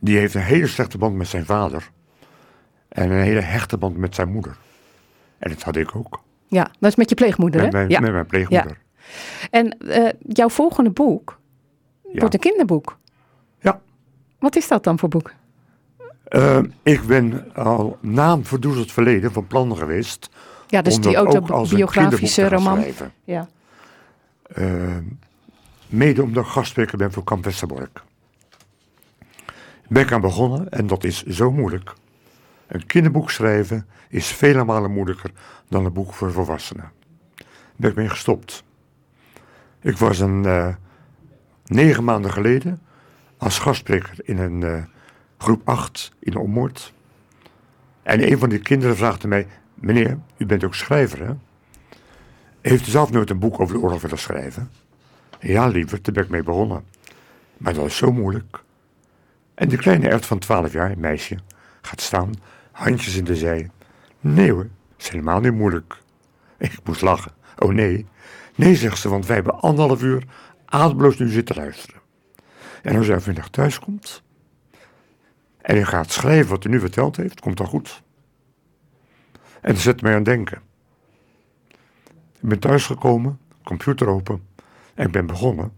[0.00, 1.90] die heeft een hele slechte band met zijn vader.
[2.88, 4.56] En een hele hechte band met zijn moeder.
[5.38, 6.20] En dat had ik ook.
[6.46, 7.78] Ja, dat is met je pleegmoeder, Met hè?
[7.78, 8.00] mijn, ja.
[8.00, 8.78] met mijn pleegmoeder.
[9.50, 11.38] En eh, jouw volgende boek
[12.12, 12.18] Ja.
[12.18, 12.98] wordt een kinderboek.
[13.60, 13.80] Ja.
[14.38, 15.32] Wat is dat dan voor boek?
[16.24, 20.30] Eh, ik ben al na een verdoezeld verleden van plan geweest.
[20.66, 22.78] Ja, dus om die autobiografische roman.
[22.78, 23.12] schrijven.
[23.24, 23.48] Ja.
[24.42, 24.96] Eh,
[25.86, 28.02] mede omdat ik gastspreker ben voor Kamp Westerbork.
[29.88, 31.92] Ben ik aan begonnen en dat is zo moeilijk.
[32.66, 35.30] Een kinderboek schrijven is vele malen moeilijker
[35.68, 36.90] dan een boek voor volwassenen.
[37.76, 38.64] Ben ik mee gestopt.
[39.88, 40.74] Ik was een eh,
[41.66, 42.80] negen maanden geleden
[43.36, 44.82] als gastspreker in een eh,
[45.38, 46.92] groep 8 in Ommoord.
[48.02, 51.32] En een van die kinderen vraagde mij: Meneer, u bent ook schrijver, hè?
[52.60, 54.70] Heeft u zelf nooit een boek over de oorlog willen schrijven?
[55.40, 56.84] Ja, liever, daar ben ik mee begonnen.
[57.56, 58.62] Maar dat is zo moeilijk.
[59.54, 61.38] En de kleine Ert van 12 jaar, een meisje,
[61.80, 62.32] gaat staan,
[62.72, 63.70] handjes in de zij.
[64.20, 64.66] Nee hoor,
[64.98, 65.96] is helemaal niet moeilijk.
[66.58, 67.32] Ik moest lachen.
[67.58, 68.06] Oh nee.
[68.54, 70.22] Nee, zegt ze, want wij hebben anderhalf uur
[70.64, 72.00] ademloos nu zitten luisteren.
[72.82, 74.22] En als hij vanmiddag thuis komt
[75.60, 78.02] en hij gaat schrijven wat hij nu verteld heeft, komt dat goed.
[79.60, 80.58] En dat zet mij aan het denken.
[82.40, 84.42] Ik ben thuisgekomen, computer open
[84.94, 85.72] en ik ben begonnen.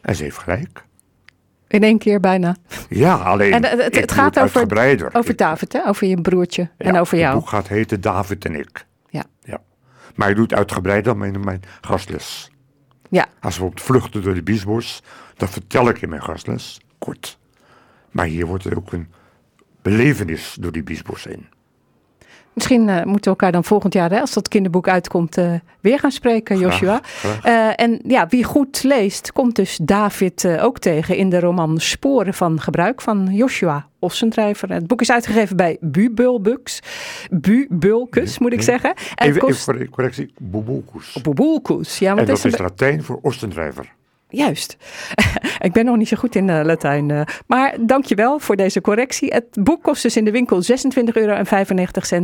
[0.00, 0.84] En ze heeft gelijk.
[1.68, 2.56] In één keer bijna.
[2.88, 4.60] Ja, alleen En het, het, gaat over,
[5.12, 5.86] over David, hè?
[5.88, 7.30] over je broertje en over jou.
[7.34, 8.86] Het boek gaat heten David en ik.
[9.08, 9.24] Ja.
[9.40, 9.60] ja.
[10.14, 12.50] Maar ik doe het uitgebreider dan in mijn gastles.
[13.08, 13.28] Ja.
[13.40, 15.02] Als we op het vluchten door de Biesbos,
[15.36, 17.38] dat vertel ik in mijn gastles, kort.
[18.10, 19.12] Maar hier wordt het ook een
[19.82, 21.46] belevenis door die Biesbos heen.
[22.54, 25.98] Misschien eh, moeten we elkaar dan volgend jaar, hè, als dat kinderboek uitkomt, eh, weer
[25.98, 27.00] gaan spreken, Joshua.
[27.02, 27.44] graag.
[27.44, 32.34] Eh, en ja, wie goed leest, komt dus David ook tegen in de roman Sporen
[32.34, 34.72] van Gebruik van Joshua Ossendrijver.
[34.72, 36.80] Het boek is uitgegeven bij Bubulbux.
[37.30, 38.94] Bubulcus, moet ik zeggen.
[39.14, 39.60] En Even, kost...
[39.60, 41.18] even corre- correctie, Bubulcus.
[41.22, 42.62] Bubulcus, ja, want en dat is is een...
[42.62, 43.92] Latijn voor ostendrijver.
[44.32, 44.76] Juist.
[45.60, 47.10] ik ben nog niet zo goed in eh, Latijn.
[47.10, 47.20] eh.
[47.46, 49.28] maar dankjewel voor deze correctie.
[49.28, 50.68] Het boek kost dus in de winkel 26,95
[51.12, 51.42] euro.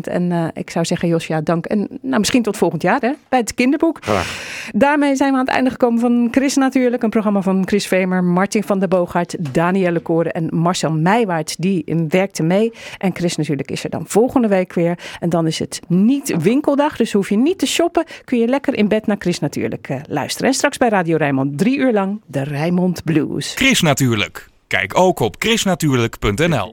[0.02, 1.66] En eh, ik zou zeggen, Josja, dank.
[1.66, 3.98] En nou, misschien tot volgend jaar hè, bij het kinderboek.
[4.00, 4.68] Graag.
[4.74, 7.02] Daarmee zijn we aan het einde gekomen van Chris natuurlijk.
[7.02, 11.56] Een programma van Chris Vemer, Martin van der Boogaard, Danielle Koren en Marcel Meijwaarts.
[11.56, 12.72] Die werkte mee.
[12.98, 14.98] En Chris natuurlijk is er dan volgende week weer.
[15.20, 16.96] En dan is het niet winkeldag.
[16.96, 18.04] Dus hoef je niet te shoppen.
[18.24, 20.48] Kun je lekker in bed naar Chris natuurlijk luisteren.
[20.48, 21.92] En straks bij Radio Rijnmond drie uur
[22.26, 23.54] de Rijnmond Blues.
[23.54, 24.48] Chris natuurlijk.
[24.66, 26.66] Kijk ook op chrisnatuurlijk.nl